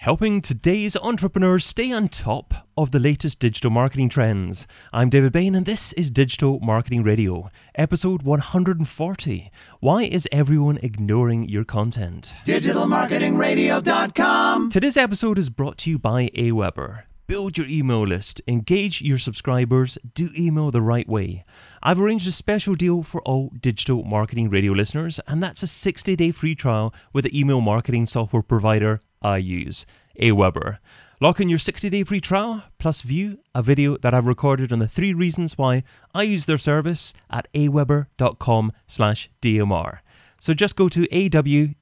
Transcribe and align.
helping 0.00 0.40
today's 0.40 0.96
entrepreneurs 0.96 1.62
stay 1.62 1.92
on 1.92 2.08
top 2.08 2.66
of 2.74 2.90
the 2.90 2.98
latest 2.98 3.38
digital 3.38 3.70
marketing 3.70 4.08
trends. 4.08 4.66
I'm 4.94 5.10
David 5.10 5.32
Bain, 5.32 5.54
and 5.54 5.66
this 5.66 5.92
is 5.92 6.10
Digital 6.10 6.58
Marketing 6.60 7.02
Radio, 7.02 7.50
episode 7.74 8.22
140. 8.22 9.50
Why 9.80 10.04
is 10.04 10.26
everyone 10.32 10.78
ignoring 10.82 11.50
your 11.50 11.64
content? 11.64 12.32
DigitalMarketingRadio.com. 12.46 14.70
Today's 14.70 14.96
episode 14.96 15.36
is 15.36 15.50
brought 15.50 15.76
to 15.78 15.90
you 15.90 15.98
by 15.98 16.28
Aweber. 16.30 17.02
Build 17.26 17.58
your 17.58 17.66
email 17.68 18.06
list, 18.06 18.40
engage 18.48 19.02
your 19.02 19.18
subscribers, 19.18 19.98
do 20.14 20.30
email 20.36 20.70
the 20.70 20.80
right 20.80 21.08
way. 21.08 21.44
I've 21.82 22.00
arranged 22.00 22.28
a 22.28 22.32
special 22.32 22.74
deal 22.74 23.02
for 23.02 23.22
all 23.22 23.50
digital 23.58 24.04
marketing 24.04 24.50
radio 24.50 24.72
listeners, 24.72 25.18
and 25.26 25.42
that's 25.42 25.62
a 25.62 25.66
60 25.66 26.14
day 26.14 26.30
free 26.30 26.54
trial 26.54 26.92
with 27.12 27.24
the 27.24 27.38
email 27.38 27.62
marketing 27.62 28.06
software 28.06 28.42
provider 28.42 29.00
I 29.22 29.38
use, 29.38 29.86
Aweber. 30.20 30.78
Lock 31.22 31.40
in 31.40 31.48
your 31.48 31.58
60 31.58 31.88
day 31.88 32.04
free 32.04 32.20
trial, 32.20 32.64
plus 32.78 33.00
view 33.00 33.38
a 33.54 33.62
video 33.62 33.96
that 33.98 34.12
I've 34.12 34.26
recorded 34.26 34.72
on 34.72 34.78
the 34.78 34.88
three 34.88 35.14
reasons 35.14 35.56
why 35.56 35.82
I 36.14 36.24
use 36.24 36.44
their 36.44 36.58
service 36.58 37.14
at 37.30 37.50
aweber.com 37.54 38.72
slash 38.86 39.30
DMR. 39.40 40.00
So 40.38 40.52
just 40.54 40.76
go 40.76 40.88
to 40.88 41.06
aweber.com 41.06 41.76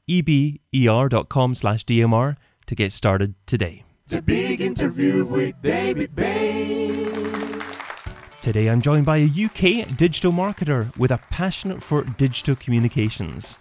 slash 1.54 1.84
DMR 1.84 2.36
to 2.66 2.74
get 2.74 2.92
started 2.92 3.34
today. 3.46 3.84
The 4.08 4.22
big 4.22 4.60
interview 4.60 5.24
with 5.24 5.60
David 5.62 6.14
Bain. 6.14 7.17
Today 8.40 8.68
I'm 8.68 8.80
joined 8.80 9.04
by 9.04 9.16
a 9.16 9.26
UK 9.26 9.96
digital 9.96 10.30
marketer 10.30 10.96
with 10.96 11.10
a 11.10 11.18
passion 11.30 11.80
for 11.80 12.04
digital 12.04 12.54
communications. 12.54 13.58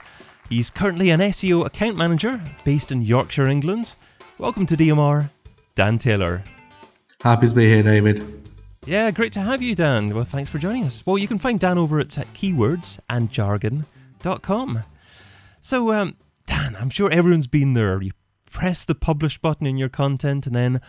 He's 0.50 0.70
currently 0.70 1.10
an 1.10 1.20
SEO 1.20 1.66
account 1.66 1.98
manager 1.98 2.40
based 2.64 2.92
in 2.92 3.02
Yorkshire, 3.02 3.48
England. 3.48 3.96
Welcome 4.38 4.68
to 4.68 4.78
DMR, 4.78 5.32
Dan 5.74 5.98
Taylor. 5.98 6.44
Happy 7.22 7.48
to 7.48 7.56
be 7.56 7.66
here, 7.66 7.82
David. 7.82 8.24
Yeah, 8.86 9.10
great 9.10 9.32
to 9.34 9.40
have 9.40 9.64
you, 9.64 9.74
Dan. 9.74 10.14
Well, 10.14 10.26
thanks 10.26 10.52
for 10.52 10.60
joining 10.60 10.84
us. 10.84 11.04
Well, 11.06 11.18
you 11.18 11.28
can 11.28 11.40
find 11.40 11.60
Dan 11.60 11.80
over 11.80 12.00
at 12.00 12.10
keywordsandjargon.com. 12.10 14.84
So, 15.60 15.92
um, 15.92 16.16
Dan, 16.46 16.78
I'm 16.80 16.92
sure 16.92 17.12
everyone's 17.12 17.48
been 17.48 17.74
there. 17.74 18.00
You 18.02 18.12
press 18.52 18.86
the 18.86 18.94
publish 18.94 19.40
button 19.40 19.66
in 19.66 19.78
your 19.78 19.90
content 19.90 20.46
and 20.46 20.56
then. 20.56 20.82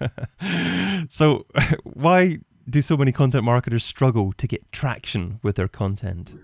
so, 1.08 1.46
why 1.84 2.38
do 2.68 2.80
so 2.80 2.96
many 2.96 3.12
content 3.12 3.44
marketers 3.44 3.84
struggle 3.84 4.32
to 4.34 4.46
get 4.46 4.70
traction 4.72 5.40
with 5.42 5.56
their 5.56 5.68
content? 5.68 6.34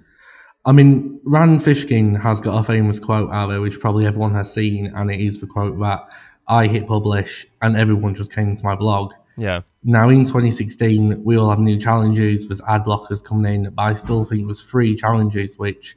I 0.66 0.72
mean, 0.72 1.20
Rand 1.24 1.60
Fishkin 1.60 2.18
has 2.20 2.40
got 2.40 2.58
a 2.58 2.64
famous 2.64 2.98
quote 2.98 3.30
out 3.30 3.48
there, 3.48 3.60
which 3.60 3.78
probably 3.80 4.06
everyone 4.06 4.34
has 4.34 4.52
seen, 4.52 4.92
and 4.94 5.10
it 5.10 5.20
is 5.20 5.38
the 5.38 5.46
quote 5.46 5.78
that 5.80 6.08
I 6.48 6.66
hit 6.66 6.86
publish 6.86 7.46
and 7.62 7.76
everyone 7.76 8.14
just 8.14 8.32
came 8.32 8.54
to 8.54 8.64
my 8.64 8.74
blog. 8.74 9.12
Yeah. 9.36 9.62
Now, 9.82 10.08
in 10.08 10.24
2016, 10.24 11.24
we 11.24 11.36
all 11.36 11.50
have 11.50 11.58
new 11.58 11.78
challenges. 11.78 12.46
There's 12.46 12.60
ad 12.68 12.84
blockers 12.84 13.22
coming 13.22 13.52
in, 13.52 13.70
but 13.70 13.82
I 13.82 13.94
still 13.94 14.24
think 14.24 14.46
there's 14.46 14.62
three 14.62 14.94
challenges 14.94 15.58
which 15.58 15.96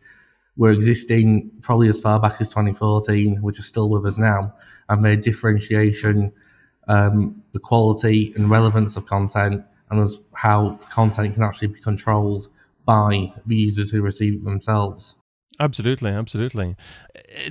were 0.58 0.72
existing 0.72 1.52
probably 1.61 1.88
as 1.88 2.02
far 2.02 2.19
back 2.19 2.41
as 2.41 2.50
2014, 2.50 3.41
which 3.41 3.59
are 3.59 3.63
still 3.63 3.89
with 3.89 4.05
us 4.05 4.17
now, 4.17 4.53
and 4.89 5.05
their 5.05 5.16
differentiation, 5.16 6.31
um, 6.88 7.41
the 7.53 7.59
quality 7.59 8.33
and 8.35 8.49
relevance 8.49 8.97
of 8.97 9.05
content, 9.05 9.63
and 9.89 9.99
as 10.02 10.17
how 10.33 10.80
content 10.89 11.33
can 11.33 11.44
actually 11.44 11.69
be 11.69 11.81
controlled 11.81 12.47
by 12.85 13.31
the 13.45 13.55
users 13.55 13.89
who 13.89 14.02
receive 14.02 14.35
it 14.35 14.44
themselves. 14.44 15.16
Absolutely, 15.59 16.11
absolutely. 16.11 16.75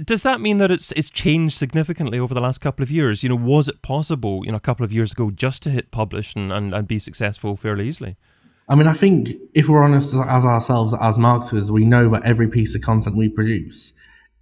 Does 0.05 0.23
that 0.23 0.41
mean 0.41 0.59
that 0.59 0.71
it's 0.71 0.93
it's 0.93 1.11
changed 1.11 1.57
significantly 1.57 2.19
over 2.19 2.35
the 2.35 2.41
last 2.41 2.59
couple 2.59 2.83
of 2.83 2.91
years? 2.91 3.23
You 3.23 3.29
know, 3.29 3.37
was 3.37 3.69
it 3.69 3.83
possible, 3.83 4.43
you 4.45 4.53
know, 4.53 4.57
a 4.57 4.61
couple 4.61 4.85
of 4.85 4.93
years 4.93 5.13
ago 5.13 5.31
just 5.31 5.63
to 5.65 5.71
hit 5.71 5.91
publish 5.91 6.35
and, 6.35 6.53
and, 6.53 6.73
and 6.73 6.87
be 6.87 6.99
successful 6.99 7.57
fairly 7.57 7.89
easily? 7.89 8.17
I 8.69 8.75
mean, 8.75 8.89
I 8.89 8.95
think 8.95 9.31
if 9.55 9.69
we're 9.69 9.83
honest 9.83 10.15
as 10.15 10.45
ourselves 10.45 10.95
as 11.01 11.19
marketers, 11.19 11.71
we 11.71 11.85
know 11.85 12.09
that 12.11 12.25
every 12.25 12.49
piece 12.49 12.75
of 12.75 12.83
content 12.83 13.17
we 13.17 13.29
produce 13.29 13.93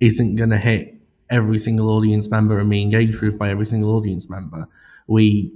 isn't 0.01 0.37
going 0.37 0.51
to 0.51 0.59
hit 0.59 0.95
every 1.31 1.59
single 1.59 1.89
audience 1.91 2.29
member 2.29 2.59
and 2.59 2.69
be 2.69 2.83
engaged 2.83 3.21
with 3.21 3.39
by 3.39 3.51
every 3.51 3.67
single 3.67 3.97
audience 3.97 4.29
member. 4.29 4.67
We 5.07 5.53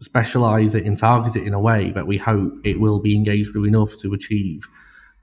specialize 0.00 0.74
it 0.74 0.84
and 0.84 0.96
target 0.96 1.36
it 1.36 1.46
in 1.46 1.54
a 1.54 1.60
way 1.60 1.90
that 1.92 2.06
we 2.06 2.18
hope 2.18 2.52
it 2.64 2.78
will 2.78 3.00
be 3.00 3.14
engaged 3.14 3.54
with 3.54 3.66
enough 3.66 3.96
to 3.98 4.12
achieve 4.12 4.66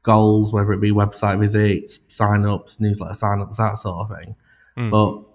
goals, 0.01 0.51
whether 0.51 0.73
it 0.73 0.81
be 0.81 0.91
website 0.91 1.39
visits, 1.39 1.99
sign-ups, 2.07 2.79
newsletter 2.79 3.13
sign-ups, 3.15 3.57
that 3.57 3.77
sort 3.77 4.09
of 4.09 4.17
thing. 4.17 4.35
Mm. 4.77 4.89
But 4.91 5.29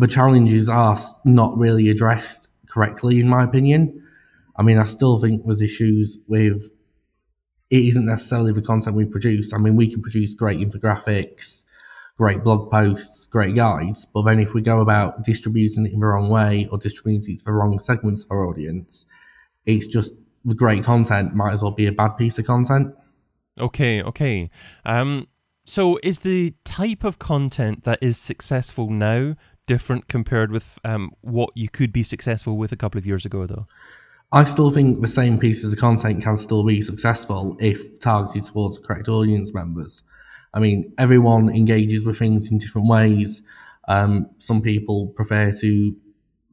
the 0.00 0.06
challenges 0.06 0.68
are 0.68 0.98
not 1.24 1.56
really 1.58 1.90
addressed 1.90 2.48
correctly, 2.68 3.20
in 3.20 3.28
my 3.28 3.44
opinion. 3.44 4.02
I 4.56 4.62
mean, 4.62 4.78
I 4.78 4.84
still 4.84 5.20
think 5.20 5.44
there's 5.44 5.60
issues 5.60 6.18
with 6.28 6.70
it 7.70 7.86
isn't 7.86 8.04
necessarily 8.04 8.52
the 8.52 8.62
content 8.62 8.94
we 8.94 9.06
produce. 9.06 9.52
I 9.52 9.58
mean, 9.58 9.76
we 9.76 9.90
can 9.90 10.02
produce 10.02 10.34
great 10.34 10.60
infographics, 10.60 11.61
great 12.22 12.44
blog 12.44 12.70
posts, 12.70 13.26
great 13.26 13.56
guides, 13.56 14.06
but 14.14 14.22
then 14.22 14.38
if 14.38 14.54
we 14.54 14.62
go 14.62 14.80
about 14.80 15.24
distributing 15.24 15.86
it 15.86 15.92
in 15.92 15.98
the 15.98 16.06
wrong 16.06 16.28
way 16.28 16.68
or 16.70 16.78
distributing 16.78 17.34
it 17.34 17.38
to 17.38 17.44
the 17.46 17.50
wrong 17.50 17.80
segments 17.80 18.22
of 18.22 18.30
our 18.30 18.46
audience, 18.46 19.06
it's 19.66 19.88
just 19.88 20.14
the 20.44 20.54
great 20.54 20.84
content 20.84 21.34
might 21.34 21.52
as 21.52 21.62
well 21.62 21.72
be 21.72 21.88
a 21.88 21.90
bad 21.90 22.10
piece 22.10 22.38
of 22.38 22.46
content. 22.46 22.94
Okay, 23.58 24.00
okay. 24.04 24.50
Um, 24.84 25.26
so 25.64 25.98
is 26.04 26.20
the 26.20 26.54
type 26.62 27.02
of 27.02 27.18
content 27.18 27.82
that 27.82 27.98
is 28.00 28.18
successful 28.18 28.88
now 28.88 29.34
different 29.66 30.06
compared 30.06 30.52
with 30.52 30.78
um, 30.84 31.10
what 31.22 31.50
you 31.56 31.68
could 31.68 31.92
be 31.92 32.04
successful 32.04 32.56
with 32.56 32.70
a 32.70 32.76
couple 32.76 33.00
of 33.00 33.04
years 33.04 33.26
ago, 33.26 33.46
though? 33.46 33.66
I 34.30 34.44
still 34.44 34.70
think 34.70 35.00
the 35.00 35.08
same 35.08 35.40
pieces 35.40 35.72
of 35.72 35.80
content 35.80 36.22
can 36.22 36.36
still 36.36 36.62
be 36.62 36.82
successful 36.82 37.56
if 37.58 37.98
targeted 37.98 38.44
towards 38.44 38.78
the 38.78 38.86
correct 38.86 39.08
audience 39.08 39.52
members. 39.52 40.04
I 40.54 40.60
mean, 40.60 40.92
everyone 40.98 41.48
engages 41.48 42.04
with 42.04 42.18
things 42.18 42.50
in 42.50 42.58
different 42.58 42.88
ways. 42.88 43.42
Um, 43.88 44.30
some 44.38 44.62
people 44.62 45.08
prefer 45.08 45.52
to 45.52 45.96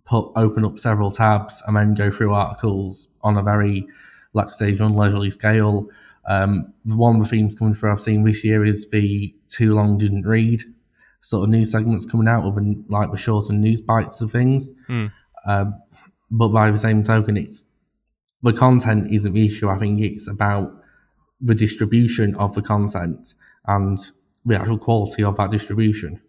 put 0.06 0.32
open 0.36 0.66
up 0.66 0.80
several 0.80 1.12
tabs 1.12 1.62
and 1.68 1.76
then 1.76 1.94
go 1.94 2.10
through 2.10 2.34
articles 2.34 3.10
on 3.22 3.38
a 3.38 3.44
very, 3.44 3.86
like 4.34 4.52
stage, 4.52 4.80
leisurely 4.80 5.32
scale. 5.32 5.88
Um, 6.28 6.74
one 6.84 7.18
of 7.18 7.24
the 7.24 7.30
themes 7.30 7.56
coming 7.56 7.76
through 7.76 7.92
I've 7.92 8.02
seen 8.02 8.24
this 8.24 8.44
year 8.44 8.66
is 8.66 8.88
the 8.90 9.34
too 9.48 9.74
long 9.74 9.98
didn't 9.98 10.26
read 10.26 10.64
sort 11.22 11.44
of 11.44 11.50
news 11.50 11.72
segments 11.72 12.06
coming 12.06 12.28
out 12.28 12.46
of 12.46 12.58
and 12.58 12.86
like 12.88 13.12
the 13.12 13.18
shorter 13.18 13.54
news 13.54 13.82
bites 13.82 14.22
of 14.22 14.32
things. 14.32 14.72
Mm. 14.88 15.12
Um, 15.46 15.82
but 16.32 16.50
by 16.50 16.72
the 16.72 16.80
same 16.80 17.04
token, 17.04 17.38
it's 17.38 17.66
the 18.44 18.54
content 18.54 19.14
isn't 19.14 19.34
the 19.34 19.46
issue. 19.46 19.70
I 19.70 19.78
think 19.78 20.02
it's 20.02 20.28
about 20.28 20.72
the 21.42 21.56
distribution 21.56 22.36
of 22.36 22.54
the 22.54 22.62
content 22.62 23.34
and 23.68 24.00
the 24.46 24.60
actual 24.60 24.78
quality 24.78 25.24
of 25.24 25.38
that 25.38 25.52
distribution. 25.52 26.22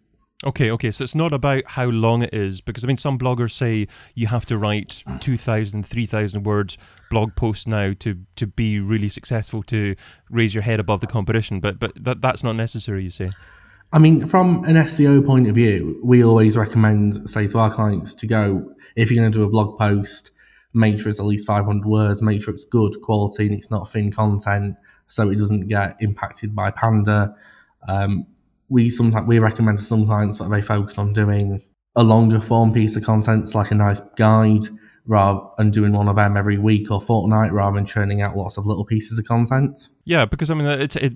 Okay, 0.43 0.71
okay. 0.71 0.89
So 0.89 1.03
it's 1.03 1.13
not 1.13 1.33
about 1.33 1.63
how 1.67 1.85
long 1.85 2.23
it 2.23 2.33
is, 2.33 2.61
because 2.61 2.83
I 2.83 2.87
mean, 2.87 2.97
some 2.97 3.19
bloggers 3.19 3.51
say 3.51 3.87
you 4.15 4.27
have 4.27 4.45
to 4.47 4.57
write 4.57 5.03
2,000, 5.19 5.85
3,000 5.85 6.43
words 6.43 6.77
blog 7.11 7.35
posts 7.35 7.67
now 7.67 7.93
to, 7.99 8.17
to 8.37 8.47
be 8.47 8.79
really 8.79 9.09
successful 9.09 9.61
to 9.63 9.95
raise 10.31 10.55
your 10.55 10.63
head 10.63 10.79
above 10.79 11.01
the 11.01 11.07
competition. 11.07 11.59
But 11.59 11.79
but 11.79 11.91
that, 12.03 12.21
that's 12.21 12.43
not 12.43 12.55
necessary, 12.55 13.03
you 13.03 13.11
say. 13.11 13.29
I 13.93 13.99
mean, 13.99 14.25
from 14.25 14.63
an 14.63 14.77
SEO 14.77 15.25
point 15.25 15.47
of 15.47 15.55
view, 15.55 15.99
we 16.03 16.23
always 16.23 16.57
recommend, 16.57 17.29
say, 17.29 17.45
to 17.47 17.59
our 17.59 17.71
clients 17.71 18.15
to 18.15 18.27
go 18.27 18.73
if 18.95 19.11
you're 19.11 19.21
going 19.21 19.31
to 19.31 19.37
do 19.37 19.43
a 19.43 19.49
blog 19.49 19.77
post, 19.77 20.31
make 20.73 20.97
sure 20.97 21.09
it's 21.09 21.19
at 21.19 21.25
least 21.25 21.45
500 21.45 21.85
words, 21.85 22.21
make 22.21 22.41
sure 22.41 22.53
it's 22.53 22.65
good 22.65 22.99
quality 23.01 23.47
and 23.47 23.57
it's 23.57 23.69
not 23.69 23.91
thin 23.91 24.11
content, 24.11 24.75
so 25.11 25.29
it 25.29 25.37
doesn't 25.37 25.67
get 25.67 25.97
impacted 25.99 26.55
by 26.55 26.71
Panda. 26.71 27.35
Um, 27.87 28.25
we 28.69 28.89
sometimes 28.89 29.27
we 29.27 29.39
recommend 29.39 29.77
to 29.79 29.83
some 29.83 30.05
clients 30.05 30.37
that 30.37 30.49
they 30.49 30.61
focus 30.61 30.97
on 30.97 31.13
doing 31.13 31.61
a 31.95 32.03
longer 32.03 32.39
form 32.39 32.71
piece 32.73 32.95
of 32.95 33.03
content, 33.03 33.53
like 33.53 33.71
a 33.71 33.75
nice 33.75 33.99
guide, 34.15 34.63
rather 35.05 35.41
and 35.57 35.73
doing 35.73 35.91
one 35.91 36.07
of 36.07 36.15
them 36.15 36.37
every 36.37 36.57
week 36.57 36.89
or 36.89 37.01
fortnight, 37.01 37.51
rather 37.51 37.75
than 37.75 37.85
churning 37.85 38.21
out 38.21 38.37
lots 38.37 38.57
of 38.57 38.65
little 38.65 38.85
pieces 38.85 39.17
of 39.19 39.25
content. 39.25 39.89
Yeah, 40.05 40.23
because 40.23 40.49
I 40.49 40.53
mean, 40.53 40.67
it's 40.67 40.95
it, 40.95 41.13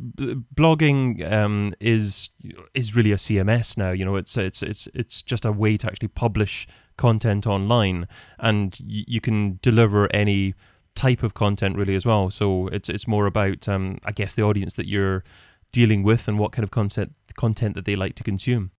blogging 0.53 1.31
um, 1.31 1.73
is 1.79 2.29
is 2.73 2.95
really 2.95 3.13
a 3.13 3.17
CMS 3.17 3.77
now. 3.77 3.91
You 3.91 4.03
know, 4.03 4.17
it's 4.17 4.35
it's 4.35 4.61
it's 4.61 4.89
it's 4.93 5.21
just 5.21 5.45
a 5.45 5.53
way 5.53 5.77
to 5.77 5.87
actually 5.87 6.09
publish 6.09 6.67
content 6.97 7.47
online, 7.47 8.09
and 8.39 8.77
y- 8.83 9.05
you 9.07 9.21
can 9.21 9.59
deliver 9.61 10.13
any 10.13 10.55
type 10.95 11.23
of 11.23 11.33
content 11.33 11.77
really 11.77 11.95
as 11.95 12.05
well. 12.05 12.29
So 12.29 12.67
it's 12.67 12.89
it's 12.89 13.07
more 13.07 13.25
about 13.25 13.67
um, 13.69 13.99
I 14.03 14.11
guess 14.11 14.33
the 14.33 14.43
audience 14.43 14.73
that 14.75 14.87
you're 14.87 15.23
dealing 15.71 16.03
with 16.03 16.27
and 16.27 16.39
what 16.39 16.51
kind 16.51 16.63
of 16.63 16.71
content 16.71 17.13
content 17.37 17.75
that 17.75 17.85
they 17.85 17.95
like 17.95 18.15
to 18.15 18.23
consume. 18.23 18.71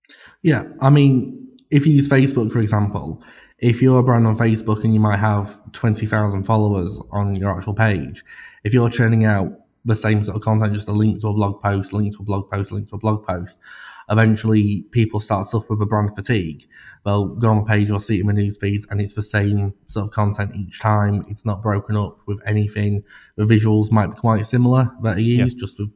Yeah, 0.43 0.65
I 0.81 0.91
mean, 0.91 1.49
if 1.71 1.87
you 1.87 1.93
use 1.93 2.09
Facebook 2.09 2.53
for 2.53 2.61
example, 2.61 3.23
if 3.59 3.83
you're 3.83 3.99
a 3.99 4.03
brand 4.03 4.27
on 4.27 4.37
Facebook 4.37 4.85
and 4.85 4.95
you 4.95 5.01
might 5.01 5.19
have 5.19 5.57
twenty 5.73 6.07
thousand 6.07 6.45
followers 6.45 6.99
on 7.13 7.37
your 7.37 7.57
actual 7.57 7.75
page, 7.75 8.25
if 8.65 8.73
you're 8.73 8.91
churning 8.91 9.25
out 9.25 9.53
the 9.85 9.95
same 9.95 10.25
sort 10.25 10.37
of 10.37 10.43
content, 10.43 10.75
just 10.75 10.89
a 10.89 10.93
link 10.93 11.21
to 11.21 11.29
a 11.29 11.33
blog 11.33 11.63
post, 11.63 11.93
link 11.93 12.15
to 12.17 12.23
a 12.23 12.25
blog 12.25 12.51
post, 12.51 12.73
link 12.73 12.89
to 12.89 12.97
a 12.97 12.99
blog 12.99 13.25
post, 13.25 13.59
eventually 14.09 14.85
people 14.91 15.21
start 15.21 15.45
to 15.45 15.51
suffer 15.51 15.75
with 15.75 15.89
brand 15.89 16.15
fatigue. 16.15 16.67
They'll 17.05 17.27
go 17.27 17.51
on 17.51 17.59
a 17.59 17.65
page 17.65 17.91
or 17.91 18.01
see 18.01 18.17
it 18.17 18.21
in 18.21 18.27
the 18.27 18.33
news 18.33 18.57
feeds 18.57 18.87
and 18.91 19.01
it's 19.01 19.15
the 19.15 19.23
same 19.23 19.75
sort 19.87 20.07
of 20.07 20.13
content 20.13 20.55
each 20.55 20.81
time. 20.81 21.25
It's 21.29 21.45
not 21.45 21.63
broken 21.63 21.97
up 21.97 22.19
with 22.27 22.39
anything. 22.47 23.03
The 23.37 23.45
visuals 23.45 23.91
might 23.91 24.09
be 24.09 24.17
quite 24.17 24.47
similar 24.47 24.91
that 25.03 25.17
are 25.17 25.21
used, 25.21 25.57
yeah. 25.57 25.61
just 25.61 25.79
with 25.79 25.91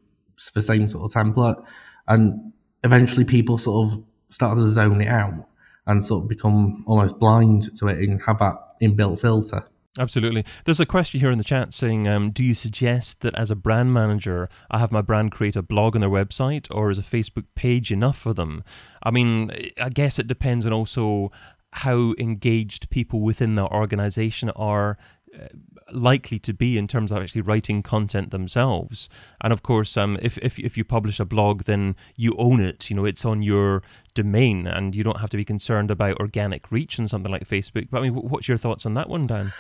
the 0.55 0.63
same 0.63 0.89
sort 0.89 1.05
of 1.05 1.13
template. 1.13 1.63
And 2.09 2.53
eventually 2.85 3.25
people 3.25 3.59
sort 3.59 3.93
of 3.93 4.05
start 4.31 4.57
to 4.57 4.69
zone 4.69 5.01
it 5.01 5.09
out 5.09 5.47
and 5.87 6.05
sort 6.05 6.25
of 6.25 6.29
become 6.29 6.85
almost 6.87 7.19
blind 7.19 7.77
to 7.79 7.89
it 7.89 7.99
and 7.99 8.21
have 8.23 8.39
that 8.39 8.55
inbuilt 8.83 9.21
filter. 9.21 9.65
Absolutely. 9.99 10.45
There's 10.65 10.79
a 10.79 10.87
question 10.87 11.19
here 11.19 11.33
in 11.33 11.39
the 11.39 11.45
chat 11.45 11.75
saying, 11.75 12.07
um, 12.07 12.31
do 12.31 12.45
you 12.45 12.55
suggest 12.55 13.23
that 13.23 13.35
as 13.35 13.51
a 13.51 13.57
brand 13.57 13.93
manager, 13.93 14.49
I 14.71 14.79
have 14.79 14.93
my 14.93 15.03
brand 15.03 15.33
create 15.33 15.57
a 15.57 15.63
blog 15.63 15.97
on 15.97 16.01
their 16.01 16.11
website 16.11 16.69
or 16.71 16.91
is 16.91 16.99
a 16.99 17.03
Facebook 17.03 17.47
page 17.57 17.91
enough 17.91 18.17
for 18.17 18.33
them? 18.33 18.63
I 19.03 19.11
mean, 19.11 19.51
I 19.83 19.89
guess 19.89 20.21
it 20.21 20.29
depends 20.29 20.65
on 20.65 20.73
also 20.73 21.33
how 21.73 22.15
engaged 22.19 22.91
people 22.91 23.21
within 23.21 23.57
the 23.57 23.67
organization 23.67 24.51
are 24.51 24.97
uh, 25.35 25.47
likely 25.93 26.39
to 26.39 26.53
be 26.53 26.79
in 26.79 26.87
terms 26.87 27.11
of 27.11 27.19
actually 27.19 27.41
writing 27.41 27.83
content 27.83 28.31
themselves. 28.31 29.09
And 29.41 29.53
of 29.53 29.63
course, 29.63 29.97
um, 29.97 30.19
if, 30.23 30.39
if 30.39 30.59
if 30.59 30.77
you 30.77 30.85
publish 30.85 31.21
a 31.21 31.25
blog, 31.25 31.65
then 31.65 31.97
you 32.17 32.35
own 32.39 32.61
it. 32.61 32.91
You 32.91 32.97
know, 32.97 33.05
it's 33.05 33.25
on 33.25 33.43
your 33.43 33.83
domain, 34.15 34.67
and 34.67 34.95
you 34.95 35.05
don't 35.05 35.21
have 35.21 35.31
to 35.31 35.37
be 35.37 35.45
concerned 35.45 35.91
about 35.91 36.19
organic 36.19 36.71
reach 36.73 36.99
and 36.99 37.09
something 37.09 37.31
like 37.31 37.45
Facebook. 37.45 37.89
But 37.91 37.99
I 37.99 38.03
mean, 38.03 38.15
what's 38.15 38.49
your 38.49 38.59
thoughts 38.59 38.87
on 38.87 38.95
that 38.95 39.09
one, 39.09 39.27
Dan? 39.27 39.53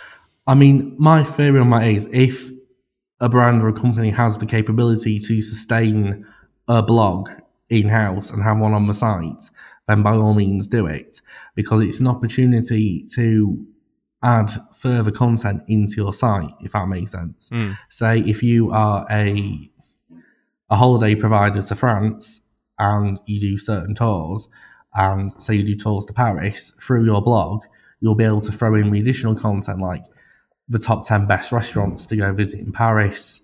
I 0.46 0.54
mean, 0.54 0.94
my 0.98 1.24
theory 1.24 1.60
on 1.60 1.70
that 1.70 1.84
is 1.86 2.08
if 2.12 2.50
a 3.20 3.28
brand 3.28 3.62
or 3.62 3.68
a 3.68 3.72
company 3.72 4.10
has 4.10 4.38
the 4.38 4.46
capability 4.46 5.18
to 5.18 5.42
sustain 5.42 6.26
a 6.68 6.82
blog 6.82 7.28
in 7.68 7.88
house 7.88 8.30
and 8.30 8.42
have 8.42 8.58
one 8.58 8.72
on 8.72 8.86
the 8.86 8.94
site, 8.94 9.50
then 9.86 10.02
by 10.02 10.12
all 10.12 10.34
means 10.34 10.66
do 10.66 10.86
it 10.86 11.20
because 11.54 11.84
it's 11.84 12.00
an 12.00 12.06
opportunity 12.06 13.06
to 13.14 13.66
add 14.22 14.50
further 14.76 15.10
content 15.10 15.62
into 15.68 15.96
your 15.96 16.12
site, 16.12 16.50
if 16.60 16.72
that 16.72 16.88
makes 16.88 17.12
sense. 17.12 17.48
Mm. 17.52 17.76
Say 17.88 18.20
if 18.20 18.42
you 18.42 18.70
are 18.70 19.06
a 19.10 19.70
a 20.70 20.76
holiday 20.76 21.16
provider 21.16 21.60
to 21.60 21.74
France 21.74 22.42
and 22.78 23.20
you 23.26 23.40
do 23.40 23.58
certain 23.58 23.94
tours, 23.94 24.48
and 24.94 25.32
say 25.38 25.54
you 25.56 25.64
do 25.64 25.76
tours 25.76 26.04
to 26.06 26.12
Paris 26.12 26.72
through 26.80 27.04
your 27.04 27.20
blog, 27.20 27.64
you'll 28.00 28.14
be 28.14 28.24
able 28.24 28.40
to 28.40 28.52
throw 28.52 28.74
in 28.76 28.90
the 28.90 29.00
additional 29.00 29.34
content 29.34 29.80
like 29.80 30.04
the 30.70 30.78
top 30.78 31.06
10 31.06 31.26
best 31.26 31.52
restaurants 31.52 32.06
to 32.06 32.16
go 32.16 32.32
visit 32.32 32.60
in 32.60 32.72
Paris, 32.72 33.42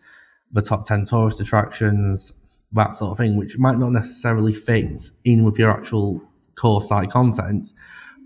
the 0.52 0.62
top 0.62 0.86
10 0.86 1.04
tourist 1.04 1.40
attractions, 1.40 2.32
that 2.72 2.94
sort 2.94 3.10
of 3.10 3.18
thing, 3.18 3.36
which 3.36 3.58
might 3.58 3.78
not 3.78 3.90
necessarily 3.90 4.54
fit 4.54 5.10
in 5.24 5.42
with 5.44 5.58
your 5.58 5.70
actual 5.70 6.22
core 6.54 6.80
site 6.80 7.10
content. 7.10 7.72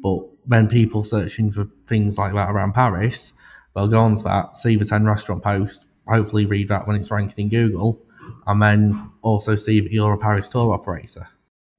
But 0.03 0.21
then 0.47 0.69
people 0.69 1.03
searching 1.03 1.51
for 1.51 1.67
things 1.89 2.19
like 2.19 2.35
that 2.35 2.51
around 2.51 2.75
Paris, 2.75 3.33
they'll 3.75 3.89
go 3.89 4.01
on 4.01 4.17
to 4.17 4.23
that, 4.25 4.57
see 4.57 4.77
the 4.77 4.85
10 4.85 5.05
restaurant 5.05 5.43
post, 5.43 5.87
hopefully 6.07 6.45
read 6.45 6.69
that 6.69 6.87
when 6.87 6.97
it's 6.97 7.11
ranked 7.11 7.39
in 7.39 7.49
Google, 7.49 7.99
and 8.47 8.61
then 8.61 9.11
also 9.23 9.57
see 9.57 9.81
that 9.81 9.93
you're 9.93 10.13
a 10.13 10.19
Paris 10.19 10.49
tour 10.51 10.75
operator. 10.75 11.27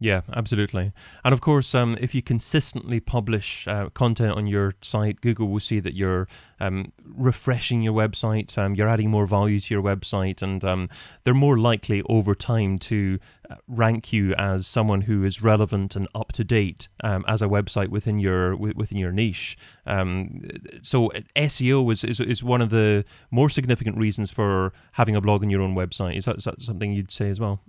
Yeah, 0.01 0.21
absolutely. 0.33 0.93
And 1.23 1.31
of 1.31 1.41
course, 1.41 1.75
um, 1.75 1.95
if 2.01 2.15
you 2.15 2.23
consistently 2.23 2.99
publish 2.99 3.67
uh, 3.67 3.89
content 3.89 4.35
on 4.35 4.47
your 4.47 4.73
site, 4.81 5.21
Google 5.21 5.47
will 5.47 5.59
see 5.59 5.79
that 5.79 5.93
you're 5.93 6.27
um, 6.59 6.91
refreshing 7.05 7.83
your 7.83 7.93
website, 7.93 8.57
um, 8.57 8.73
you're 8.73 8.87
adding 8.87 9.11
more 9.11 9.27
value 9.27 9.59
to 9.59 9.71
your 9.71 9.83
website, 9.83 10.41
and 10.41 10.63
um, 10.65 10.89
they're 11.23 11.35
more 11.35 11.55
likely 11.55 12.01
over 12.09 12.33
time 12.33 12.79
to 12.79 13.19
uh, 13.47 13.57
rank 13.67 14.11
you 14.11 14.33
as 14.39 14.65
someone 14.65 15.01
who 15.01 15.23
is 15.23 15.43
relevant 15.43 15.95
and 15.95 16.07
up 16.15 16.31
to 16.31 16.43
date 16.43 16.87
um, 17.03 17.23
as 17.27 17.43
a 17.43 17.47
website 17.47 17.89
within 17.89 18.17
your 18.17 18.55
within 18.55 18.97
your 18.97 19.11
niche. 19.11 19.55
Um, 19.85 20.35
so 20.81 21.11
SEO 21.35 21.91
is, 21.91 22.03
is 22.03 22.19
is 22.19 22.43
one 22.43 22.61
of 22.61 22.71
the 22.71 23.05
more 23.29 23.51
significant 23.51 23.99
reasons 23.99 24.31
for 24.31 24.73
having 24.93 25.15
a 25.15 25.21
blog 25.21 25.43
on 25.43 25.51
your 25.51 25.61
own 25.61 25.75
website. 25.75 26.17
Is 26.17 26.25
that, 26.25 26.37
is 26.37 26.45
that 26.45 26.59
something 26.59 26.91
you'd 26.91 27.11
say 27.11 27.29
as 27.29 27.39
well? 27.39 27.61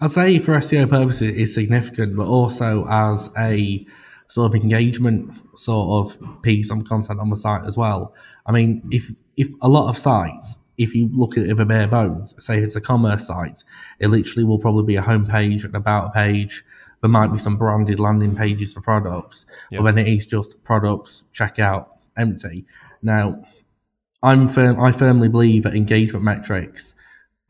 I'd 0.00 0.10
say 0.10 0.38
for 0.38 0.52
SEO 0.52 0.88
purposes 0.88 1.34
it's 1.36 1.54
significant, 1.54 2.16
but 2.16 2.26
also 2.26 2.86
as 2.88 3.30
a 3.36 3.86
sort 4.28 4.54
of 4.54 4.62
engagement 4.62 5.32
sort 5.56 6.06
of 6.06 6.42
piece 6.42 6.70
of 6.70 6.84
content 6.84 7.20
on 7.20 7.28
the 7.28 7.36
site 7.36 7.66
as 7.66 7.76
well. 7.76 8.14
I 8.46 8.52
mean, 8.52 8.82
if 8.90 9.10
if 9.36 9.48
a 9.62 9.68
lot 9.68 9.90
of 9.90 9.98
sites, 9.98 10.58
if 10.78 10.94
you 10.94 11.10
look 11.12 11.36
at 11.36 11.44
it 11.44 11.56
the 11.56 11.64
bare 11.64 11.88
bones, 11.88 12.34
say 12.38 12.58
it's 12.58 12.76
a 12.76 12.80
commerce 12.80 13.26
site, 13.26 13.62
it 13.98 14.08
literally 14.08 14.44
will 14.44 14.58
probably 14.58 14.84
be 14.84 14.96
a 14.96 15.02
homepage 15.02 15.64
and 15.64 15.74
about 15.74 16.14
page. 16.14 16.64
There 17.02 17.10
might 17.10 17.32
be 17.32 17.38
some 17.38 17.56
branded 17.56 17.98
landing 17.98 18.36
pages 18.36 18.74
for 18.74 18.80
products, 18.82 19.46
yep. 19.70 19.82
but 19.82 19.94
then 19.94 20.06
it 20.06 20.12
is 20.12 20.26
just 20.26 20.62
products, 20.64 21.24
checkout, 21.34 21.86
empty. 22.18 22.66
Now, 23.02 23.42
I'm 24.22 24.48
firm. 24.48 24.80
I 24.80 24.92
firmly 24.92 25.28
believe 25.28 25.62
that 25.62 25.74
engagement 25.74 26.24
metrics 26.24 26.94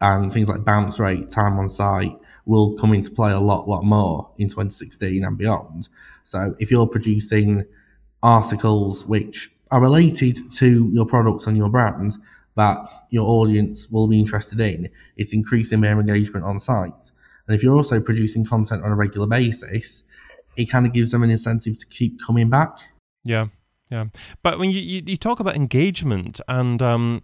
and 0.01 0.33
things 0.33 0.49
like 0.49 0.65
bounce 0.65 0.99
rate, 0.99 1.31
time 1.31 1.59
on 1.59 1.69
site 1.69 2.17
will 2.47 2.77
come 2.79 2.93
into 2.95 3.11
play 3.11 3.33
a 3.33 3.39
lot, 3.39 3.69
lot 3.69 3.85
more 3.85 4.31
in 4.39 4.49
2016 4.49 5.25
and 5.25 5.39
beyond. 5.39 5.89
So 6.25 6.55
if 6.59 6.71
you're 6.71 6.87
producing 6.87 7.65
articles 8.23 9.05
which 9.07 9.51
are 9.71 9.81
related 9.81 10.39
to 10.53 10.91
your 10.93 11.07
products 11.07 11.47
and 11.47 11.57
your 11.57 11.69
brand 11.69 12.17
that 12.57 13.07
your 13.11 13.29
audience 13.29 13.89
will 13.91 14.09
be 14.09 14.19
interested 14.19 14.61
in, 14.61 14.89
it's 15.17 15.33
increasing 15.33 15.81
their 15.81 15.99
engagement 15.99 16.45
on 16.45 16.59
site. 16.59 17.11
And 17.47 17.57
if 17.57 17.63
you're 17.63 17.77
also 17.77 18.01
producing 18.01 18.45
content 18.45 18.85
on 18.85 18.91
a 18.91 18.95
regular 18.95 19.27
basis, 19.27 20.03
it 20.57 20.71
kind 20.71 20.87
of 20.87 20.93
gives 20.93 21.11
them 21.11 21.23
an 21.23 21.31
incentive 21.31 21.79
to 21.79 21.87
keep 21.87 22.21
coming 22.25 22.51
back. 22.51 22.77
Yeah, 23.25 23.47
yeah. 23.91 24.07
But 24.43 24.59
when 24.59 24.71
you, 24.71 24.81
you, 24.81 25.03
you 25.07 25.17
talk 25.17 25.41
about 25.41 25.57
engagement 25.57 26.41
and 26.49 26.83
um, 26.83 27.23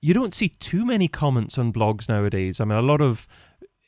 you 0.00 0.14
don't 0.14 0.34
see 0.34 0.48
too 0.48 0.84
many 0.84 1.08
comments 1.08 1.58
on 1.58 1.72
blogs 1.72 2.08
nowadays. 2.08 2.60
I 2.60 2.64
mean, 2.64 2.78
a 2.78 2.82
lot 2.82 3.00
of 3.00 3.26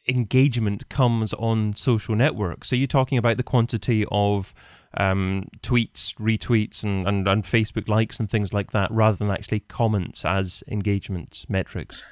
engagement 0.08 0.88
comes 0.88 1.32
on 1.34 1.74
social 1.74 2.14
networks. 2.14 2.68
So 2.68 2.76
you're 2.76 2.86
talking 2.86 3.18
about 3.18 3.36
the 3.36 3.42
quantity 3.42 4.04
of 4.10 4.54
um, 4.96 5.48
tweets, 5.62 6.14
retweets, 6.16 6.84
and, 6.84 7.06
and, 7.06 7.26
and 7.26 7.44
Facebook 7.44 7.88
likes 7.88 8.20
and 8.20 8.30
things 8.30 8.52
like 8.52 8.72
that, 8.72 8.90
rather 8.90 9.16
than 9.16 9.30
actually 9.30 9.60
comments 9.60 10.24
as 10.24 10.62
engagement 10.68 11.44
metrics. 11.48 12.02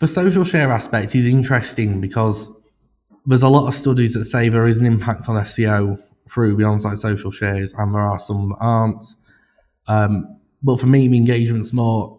The 0.00 0.08
social 0.08 0.44
share 0.44 0.70
aspect 0.72 1.14
is 1.14 1.26
interesting 1.26 2.00
because 2.00 2.50
there's 3.26 3.42
a 3.42 3.48
lot 3.48 3.66
of 3.66 3.74
studies 3.74 4.14
that 4.14 4.24
say 4.24 4.48
there 4.48 4.66
is 4.66 4.78
an 4.78 4.86
impact 4.86 5.28
on 5.28 5.42
SEO 5.44 6.00
through 6.30 6.56
the 6.56 6.64
on-site 6.64 6.98
social 6.98 7.30
shares, 7.30 7.74
and 7.78 7.94
there 7.94 8.02
are 8.02 8.18
some 8.20 8.50
that 8.50 8.56
aren't. 8.60 9.04
Um, 9.86 10.38
but 10.62 10.80
for 10.80 10.86
me, 10.86 11.08
the 11.08 11.16
engagement's 11.16 11.72
more 11.72 12.18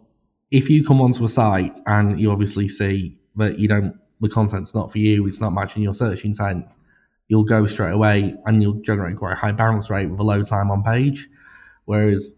if 0.52 0.70
you 0.70 0.84
come 0.84 1.02
onto 1.02 1.26
a 1.26 1.30
site 1.30 1.80
and 1.88 2.20
you 2.20 2.32
obviously 2.32 2.68
see 2.68 3.18
that 3.36 3.60
you 3.60 3.68
don't 3.68 3.94
the 4.22 4.30
content's 4.30 4.74
not 4.74 4.92
for 4.92 5.00
you, 5.00 5.28
it's 5.28 5.42
not 5.42 5.52
matching 5.52 5.84
your 5.84 5.94
search 5.94 6.26
intent, 6.26 6.66
you'll 7.28 7.44
go 7.44 7.66
straight 7.68 7.94
away 7.94 8.36
and 8.46 8.62
you'll 8.62 8.82
generate 8.82 9.18
quite 9.18 9.34
a 9.34 9.36
high 9.36 9.52
bounce 9.52 9.90
rate 9.90 10.08
with 10.08 10.20
a 10.20 10.24
low 10.24 10.44
time 10.44 10.72
on 10.72 10.84
page. 10.84 11.28
Whereas 11.86 12.34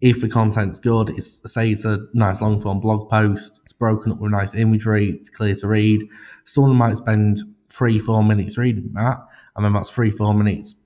if 0.00 0.20
the 0.20 0.28
content's 0.28 0.78
good, 0.78 1.10
it's 1.10 1.40
say 1.46 1.70
it's 1.70 1.84
a 1.84 2.06
nice 2.14 2.40
long 2.40 2.60
form 2.60 2.80
blog 2.80 3.10
post, 3.10 3.60
it's 3.64 3.72
broken 3.72 4.12
up 4.12 4.18
with 4.18 4.32
nice 4.32 4.54
imagery, 4.54 5.10
it's 5.10 5.28
clear 5.28 5.54
to 5.56 5.66
read. 5.66 6.08
Someone 6.44 6.76
might 6.76 6.96
spend 6.96 7.40
three, 7.68 7.98
four 7.98 8.22
minutes 8.22 8.56
reading 8.56 8.92
that, 8.94 9.18
and 9.56 9.64
then 9.64 9.72
that's 9.72 9.90
three, 9.90 10.10
four 10.10 10.34
minutes 10.34 10.76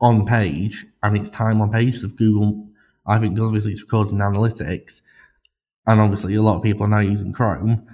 on 0.00 0.26
page, 0.26 0.86
and 1.02 1.16
it's 1.16 1.30
time 1.30 1.60
on 1.60 1.70
page. 1.72 2.00
So 2.00 2.08
Google, 2.08 2.68
I 3.06 3.18
think, 3.18 3.38
obviously 3.38 3.72
it's 3.72 3.82
recording 3.82 4.18
analytics, 4.18 5.00
and 5.86 6.00
obviously 6.00 6.34
a 6.34 6.42
lot 6.42 6.56
of 6.56 6.62
people 6.62 6.84
are 6.84 6.88
now 6.88 7.00
using 7.00 7.32
Chrome, 7.32 7.86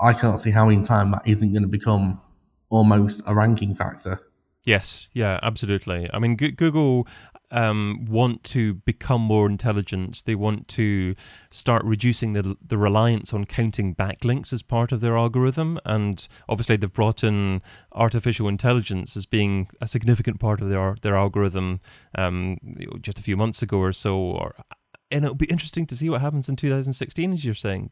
I 0.00 0.12
can't 0.12 0.40
see 0.40 0.50
how 0.50 0.68
in 0.68 0.82
time 0.82 1.10
that 1.12 1.22
isn't 1.24 1.52
going 1.52 1.62
to 1.62 1.68
become 1.68 2.20
almost 2.68 3.22
a 3.26 3.34
ranking 3.34 3.74
factor. 3.74 4.20
Yes, 4.64 5.08
yeah, 5.12 5.38
absolutely. 5.42 6.10
I 6.12 6.18
mean, 6.18 6.34
Google 6.34 7.06
um, 7.52 8.04
want 8.08 8.42
to 8.44 8.74
become 8.74 9.20
more 9.20 9.46
intelligent. 9.46 10.22
They 10.24 10.34
want 10.34 10.66
to 10.68 11.14
start 11.50 11.84
reducing 11.84 12.32
the 12.32 12.56
the 12.60 12.76
reliance 12.76 13.32
on 13.32 13.44
counting 13.44 13.94
backlinks 13.94 14.52
as 14.52 14.62
part 14.62 14.90
of 14.90 15.00
their 15.00 15.16
algorithm, 15.16 15.78
and 15.84 16.26
obviously 16.48 16.76
they've 16.76 16.92
brought 16.92 17.22
in 17.22 17.62
artificial 17.92 18.48
intelligence 18.48 19.16
as 19.16 19.26
being 19.26 19.68
a 19.80 19.86
significant 19.86 20.40
part 20.40 20.60
of 20.60 20.68
their 20.68 20.96
their 21.00 21.16
algorithm 21.16 21.80
um, 22.16 22.58
just 23.00 23.18
a 23.20 23.22
few 23.22 23.36
months 23.36 23.62
ago 23.62 23.78
or 23.78 23.92
so. 23.92 24.18
Or 24.18 24.56
and 25.10 25.24
it'll 25.24 25.36
be 25.36 25.46
interesting 25.46 25.86
to 25.86 25.96
see 25.96 26.10
what 26.10 26.20
happens 26.20 26.48
in 26.48 26.56
2016, 26.56 27.32
as 27.32 27.44
you're 27.44 27.54
saying. 27.54 27.90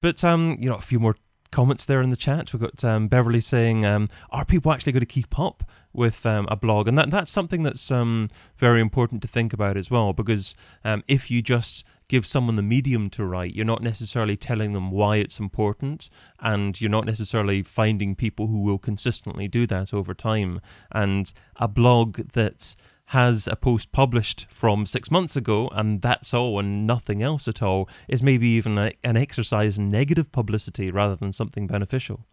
But 0.00 0.24
um, 0.24 0.56
you 0.58 0.68
know, 0.68 0.76
a 0.76 0.80
few 0.80 1.00
more 1.00 1.16
comments 1.50 1.84
there 1.84 2.00
in 2.00 2.10
the 2.10 2.16
chat. 2.16 2.52
We've 2.52 2.62
got 2.62 2.84
um, 2.84 3.08
Beverly 3.08 3.40
saying, 3.40 3.84
um, 3.84 4.08
"Are 4.30 4.44
people 4.44 4.72
actually 4.72 4.92
going 4.92 5.00
to 5.00 5.06
keep 5.06 5.38
up 5.38 5.64
with 5.92 6.24
um, 6.24 6.46
a 6.50 6.56
blog?" 6.56 6.88
And 6.88 6.96
that 6.96 7.10
that's 7.10 7.30
something 7.30 7.62
that's 7.62 7.90
um, 7.90 8.28
very 8.56 8.80
important 8.80 9.22
to 9.22 9.28
think 9.28 9.52
about 9.52 9.76
as 9.76 9.90
well, 9.90 10.12
because 10.12 10.54
um, 10.84 11.02
if 11.08 11.30
you 11.30 11.42
just 11.42 11.84
give 12.08 12.26
someone 12.26 12.56
the 12.56 12.62
medium 12.62 13.08
to 13.08 13.24
write, 13.24 13.54
you're 13.54 13.64
not 13.64 13.82
necessarily 13.82 14.36
telling 14.36 14.72
them 14.72 14.90
why 14.90 15.16
it's 15.16 15.38
important, 15.38 16.08
and 16.40 16.80
you're 16.80 16.90
not 16.90 17.06
necessarily 17.06 17.62
finding 17.62 18.14
people 18.14 18.46
who 18.46 18.60
will 18.60 18.78
consistently 18.78 19.48
do 19.48 19.66
that 19.66 19.92
over 19.94 20.14
time. 20.14 20.60
And 20.90 21.32
a 21.56 21.68
blog 21.68 22.16
that 22.32 22.74
has 23.10 23.48
a 23.48 23.56
post 23.56 23.90
published 23.90 24.46
from 24.48 24.86
six 24.86 25.10
months 25.10 25.34
ago 25.34 25.68
and 25.72 26.00
that's 26.00 26.32
all 26.32 26.60
and 26.60 26.86
nothing 26.86 27.24
else 27.24 27.48
at 27.48 27.60
all 27.60 27.88
is 28.06 28.22
maybe 28.22 28.46
even 28.46 28.78
a, 28.78 28.92
an 29.02 29.16
exercise 29.16 29.78
in 29.78 29.90
negative 29.90 30.30
publicity 30.30 30.92
rather 30.92 31.16
than 31.16 31.32
something 31.32 31.66
beneficial. 31.66 32.24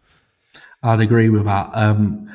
I'd 0.84 1.00
agree 1.00 1.30
with 1.30 1.46
that. 1.46 1.68
Um, 1.72 2.30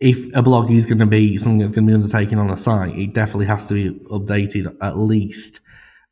if 0.00 0.18
a 0.34 0.42
blog 0.42 0.72
is 0.72 0.86
going 0.86 0.98
to 0.98 1.06
be 1.06 1.38
something 1.38 1.58
that's 1.58 1.70
going 1.70 1.86
to 1.86 1.90
be 1.92 1.94
undertaken 1.94 2.38
on 2.38 2.50
a 2.50 2.56
site, 2.56 2.98
it 2.98 3.14
definitely 3.14 3.46
has 3.46 3.64
to 3.68 3.74
be 3.74 3.90
updated 4.08 4.76
at 4.82 4.98
least 4.98 5.60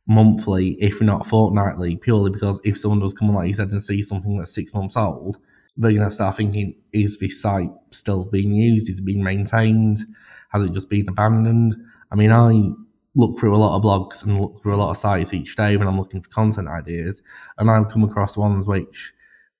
monthly, 0.06 0.76
if 0.80 1.00
not 1.00 1.26
fortnightly, 1.26 1.96
purely 1.96 2.30
because 2.30 2.60
if 2.62 2.78
someone 2.78 3.00
does 3.00 3.12
come 3.12 3.34
like 3.34 3.48
you 3.48 3.54
said, 3.54 3.72
and 3.72 3.82
see 3.82 4.02
something 4.02 4.38
that's 4.38 4.54
six 4.54 4.72
months 4.72 4.96
old, 4.96 5.38
they're 5.76 5.92
going 5.92 6.08
to 6.08 6.14
start 6.14 6.36
thinking, 6.36 6.76
is 6.92 7.18
this 7.18 7.42
site 7.42 7.72
still 7.90 8.24
being 8.26 8.54
used? 8.54 8.88
Is 8.88 9.00
it 9.00 9.04
being 9.04 9.24
maintained? 9.24 10.06
Has 10.50 10.62
it 10.62 10.72
just 10.72 10.88
been 10.88 11.08
abandoned? 11.08 11.76
I 12.12 12.16
mean, 12.16 12.32
I 12.32 12.70
look 13.14 13.38
through 13.38 13.54
a 13.54 13.58
lot 13.58 13.76
of 13.76 13.82
blogs 13.82 14.22
and 14.22 14.40
look 14.40 14.62
through 14.62 14.74
a 14.74 14.76
lot 14.76 14.90
of 14.90 14.96
sites 14.96 15.32
each 15.32 15.56
day 15.56 15.76
when 15.76 15.88
I'm 15.88 15.98
looking 15.98 16.22
for 16.22 16.28
content 16.30 16.68
ideas, 16.68 17.22
and 17.58 17.70
I've 17.70 17.90
come 17.90 18.04
across 18.04 18.36
ones 18.36 18.66
which 18.66 19.12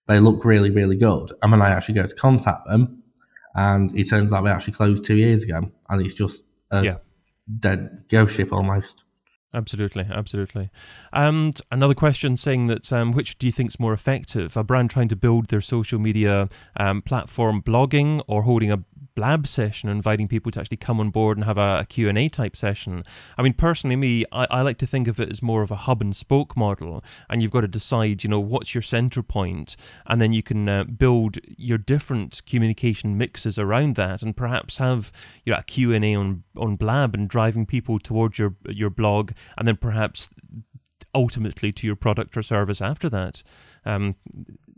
they 0.08 0.20
look 0.20 0.44
really, 0.44 0.70
really 0.70 0.96
good. 0.96 1.32
And 1.42 1.52
when 1.52 1.62
I 1.62 1.70
actually 1.70 1.94
go 1.94 2.06
to 2.06 2.14
contact 2.14 2.66
them, 2.66 3.02
and 3.54 3.96
it 3.98 4.08
turns 4.08 4.32
out 4.32 4.44
they 4.44 4.50
actually 4.50 4.74
closed 4.74 5.04
two 5.04 5.16
years 5.16 5.42
ago, 5.42 5.70
and 5.88 6.04
it's 6.04 6.14
just 6.14 6.44
a 6.70 6.84
Yeah. 6.84 6.96
dead 7.58 8.04
ghost 8.08 8.34
ship 8.34 8.52
almost. 8.52 9.04
Absolutely, 9.52 10.06
absolutely. 10.08 10.70
And 11.12 11.60
another 11.72 11.94
question 11.94 12.36
saying 12.36 12.68
that 12.68 12.92
um, 12.92 13.10
which 13.10 13.36
do 13.36 13.46
you 13.46 13.52
think 13.52 13.70
is 13.70 13.80
more 13.80 13.92
effective? 13.92 14.56
A 14.56 14.62
brand 14.62 14.90
trying 14.90 15.08
to 15.08 15.16
build 15.16 15.48
their 15.48 15.60
social 15.60 15.98
media 15.98 16.48
um, 16.76 17.02
platform, 17.02 17.60
blogging, 17.60 18.22
or 18.28 18.42
holding 18.42 18.70
a 18.70 18.84
blab 19.20 19.46
session, 19.46 19.90
inviting 19.90 20.26
people 20.26 20.50
to 20.50 20.58
actually 20.58 20.78
come 20.78 20.98
on 20.98 21.10
board 21.10 21.36
and 21.36 21.44
have 21.44 21.58
a, 21.58 21.80
a 21.80 21.84
Q&A 21.84 22.26
type 22.30 22.56
session? 22.56 23.04
I 23.36 23.42
mean, 23.42 23.52
personally, 23.52 23.94
me, 23.94 24.24
I, 24.32 24.46
I 24.50 24.62
like 24.62 24.78
to 24.78 24.86
think 24.86 25.08
of 25.08 25.20
it 25.20 25.30
as 25.30 25.42
more 25.42 25.60
of 25.60 25.70
a 25.70 25.76
hub 25.76 26.00
and 26.00 26.16
spoke 26.16 26.56
model, 26.56 27.04
and 27.28 27.42
you've 27.42 27.50
got 27.50 27.60
to 27.60 27.68
decide, 27.68 28.24
you 28.24 28.30
know, 28.30 28.40
what's 28.40 28.74
your 28.74 28.80
center 28.80 29.22
point, 29.22 29.76
and 30.06 30.22
then 30.22 30.32
you 30.32 30.42
can 30.42 30.66
uh, 30.70 30.84
build 30.84 31.36
your 31.58 31.76
different 31.76 32.40
communication 32.46 33.18
mixes 33.18 33.58
around 33.58 33.94
that, 33.96 34.22
and 34.22 34.34
perhaps 34.34 34.78
have 34.78 35.12
you 35.44 35.52
know 35.52 35.58
a 35.58 35.64
Q&A 35.64 36.14
on 36.14 36.44
on 36.56 36.76
Blab 36.76 37.14
and 37.14 37.28
driving 37.28 37.66
people 37.66 37.98
towards 37.98 38.38
your 38.38 38.54
your 38.70 38.88
blog, 38.88 39.32
and 39.58 39.68
then 39.68 39.76
perhaps 39.76 40.30
ultimately 41.14 41.72
to 41.72 41.86
your 41.86 41.96
product 41.96 42.38
or 42.38 42.42
service 42.42 42.80
after 42.80 43.10
that. 43.10 43.42
Um, 43.84 44.16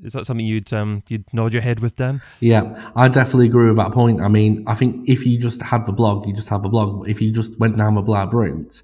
is 0.03 0.13
that 0.15 0.27
something 0.27 0.45
you'd 0.45 0.73
um, 0.73 1.03
you'd 1.09 1.33
nod 1.33 1.53
your 1.53 1.63
head 1.63 1.81
with, 1.81 1.97
Dan? 1.97 2.21
Yeah, 2.41 2.91
I 2.97 3.09
definitely 3.09 3.47
agree 3.47 3.69
with 3.69 3.77
that 3.77 3.93
point. 3.93 4.21
I 4.21 4.29
mean, 4.29 4.65
I 4.67 4.75
think 4.75 5.09
if 5.09 5.25
you 5.25 5.39
just 5.39 5.63
had 5.63 5.87
the 5.87 5.93
blog, 5.93 6.27
you 6.27 6.35
just 6.35 6.49
have 6.49 6.63
the 6.63 6.69
blog. 6.69 7.09
If 7.09 7.21
you 7.21 7.33
just 7.33 7.59
went 7.59 7.77
down 7.77 7.95
the 7.95 8.03
blab 8.03 8.35
route, 8.35 8.83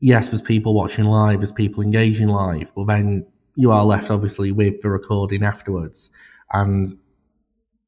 yes, 0.00 0.28
there's 0.28 0.42
people 0.42 0.74
watching 0.74 1.04
live, 1.04 1.40
there's 1.40 1.52
people 1.52 1.82
engaging 1.82 2.28
live, 2.28 2.68
but 2.74 2.86
then 2.86 3.26
you 3.54 3.72
are 3.72 3.84
left 3.84 4.10
obviously 4.10 4.52
with 4.52 4.82
the 4.82 4.90
recording 4.90 5.42
afterwards, 5.42 6.10
and 6.52 6.98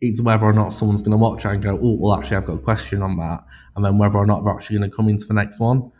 it's 0.00 0.20
whether 0.20 0.46
or 0.46 0.52
not 0.52 0.72
someone's 0.72 1.02
going 1.02 1.10
to 1.10 1.16
watch 1.16 1.44
it 1.44 1.48
and 1.48 1.62
go, 1.62 1.78
oh, 1.82 1.96
well, 1.98 2.18
actually, 2.18 2.36
I've 2.36 2.46
got 2.46 2.54
a 2.54 2.58
question 2.58 3.02
on 3.02 3.16
that, 3.16 3.44
and 3.76 3.84
then 3.84 3.98
whether 3.98 4.16
or 4.16 4.26
not 4.26 4.44
they're 4.44 4.54
actually 4.54 4.78
going 4.78 4.90
to 4.90 4.96
come 4.96 5.08
into 5.08 5.26
the 5.26 5.34
next 5.34 5.60
one. 5.60 5.90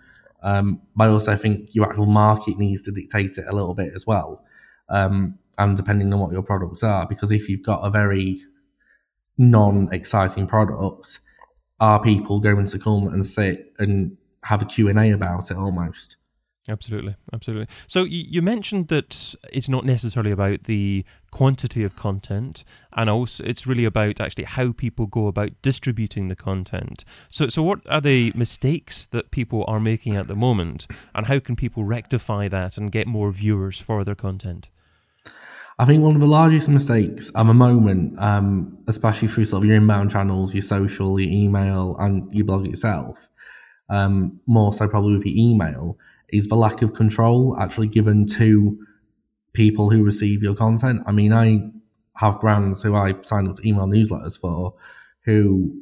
Um, 0.42 0.80
but 0.94 1.04
I 1.04 1.08
also 1.08 1.36
think 1.36 1.74
your 1.74 1.88
actual 1.88 2.06
market 2.06 2.58
needs 2.58 2.82
to 2.82 2.92
dictate 2.92 3.38
it 3.38 3.46
a 3.48 3.52
little 3.52 3.74
bit 3.74 3.92
as 3.94 4.06
well. 4.06 4.44
Um, 4.88 5.38
and 5.58 5.76
depending 5.76 6.12
on 6.12 6.20
what 6.20 6.32
your 6.32 6.42
products 6.42 6.82
are, 6.82 7.06
because 7.06 7.32
if 7.32 7.48
you've 7.48 7.64
got 7.64 7.80
a 7.80 7.90
very 7.90 8.40
non-exciting 9.36 10.46
product, 10.46 11.20
are 11.80 12.02
people 12.02 12.40
going 12.40 12.66
to 12.66 12.78
come 12.78 13.08
and 13.08 13.24
sit 13.24 13.72
and 13.78 14.16
have 14.42 14.62
a 14.62 14.64
Q&A 14.64 15.10
about 15.10 15.50
it 15.50 15.56
almost? 15.56 16.16
Absolutely, 16.68 17.16
absolutely. 17.32 17.66
So 17.86 18.04
you 18.04 18.42
mentioned 18.42 18.88
that 18.88 19.34
it's 19.50 19.70
not 19.70 19.86
necessarily 19.86 20.30
about 20.30 20.64
the 20.64 21.04
quantity 21.30 21.82
of 21.82 21.96
content, 21.96 22.62
and 22.92 23.08
also 23.08 23.42
it's 23.44 23.66
really 23.66 23.86
about 23.86 24.20
actually 24.20 24.44
how 24.44 24.72
people 24.72 25.06
go 25.06 25.28
about 25.28 25.50
distributing 25.62 26.28
the 26.28 26.36
content. 26.36 27.04
So, 27.30 27.48
so 27.48 27.62
what 27.62 27.80
are 27.88 28.02
the 28.02 28.32
mistakes 28.34 29.06
that 29.06 29.30
people 29.30 29.64
are 29.66 29.80
making 29.80 30.14
at 30.16 30.28
the 30.28 30.36
moment, 30.36 30.86
and 31.14 31.26
how 31.26 31.38
can 31.38 31.56
people 31.56 31.84
rectify 31.84 32.48
that 32.48 32.76
and 32.76 32.92
get 32.92 33.06
more 33.06 33.32
viewers 33.32 33.80
for 33.80 34.04
their 34.04 34.14
content? 34.14 34.68
I 35.80 35.86
think 35.86 36.02
one 36.02 36.16
of 36.16 36.20
the 36.20 36.26
largest 36.26 36.68
mistakes 36.68 37.30
at 37.36 37.46
the 37.46 37.54
moment, 37.54 38.18
um, 38.18 38.78
especially 38.88 39.28
through 39.28 39.44
sort 39.44 39.62
of 39.62 39.68
your 39.68 39.76
inbound 39.76 40.10
channels, 40.10 40.52
your 40.52 40.62
social, 40.62 41.20
your 41.20 41.30
email, 41.30 41.96
and 42.00 42.32
your 42.32 42.46
blog 42.46 42.66
itself, 42.66 43.16
um, 43.88 44.40
more 44.46 44.74
so 44.74 44.88
probably 44.88 45.16
with 45.16 45.26
your 45.26 45.36
email, 45.36 45.96
is 46.30 46.48
the 46.48 46.56
lack 46.56 46.82
of 46.82 46.94
control 46.94 47.56
actually 47.60 47.86
given 47.86 48.26
to 48.26 48.76
people 49.52 49.88
who 49.88 50.02
receive 50.02 50.42
your 50.42 50.54
content. 50.56 51.00
I 51.06 51.12
mean, 51.12 51.32
I 51.32 51.70
have 52.16 52.40
brands 52.40 52.82
who 52.82 52.96
I 52.96 53.14
sign 53.22 53.46
up 53.46 53.56
to 53.56 53.68
email 53.68 53.86
newsletters 53.86 54.38
for 54.38 54.74
who 55.24 55.80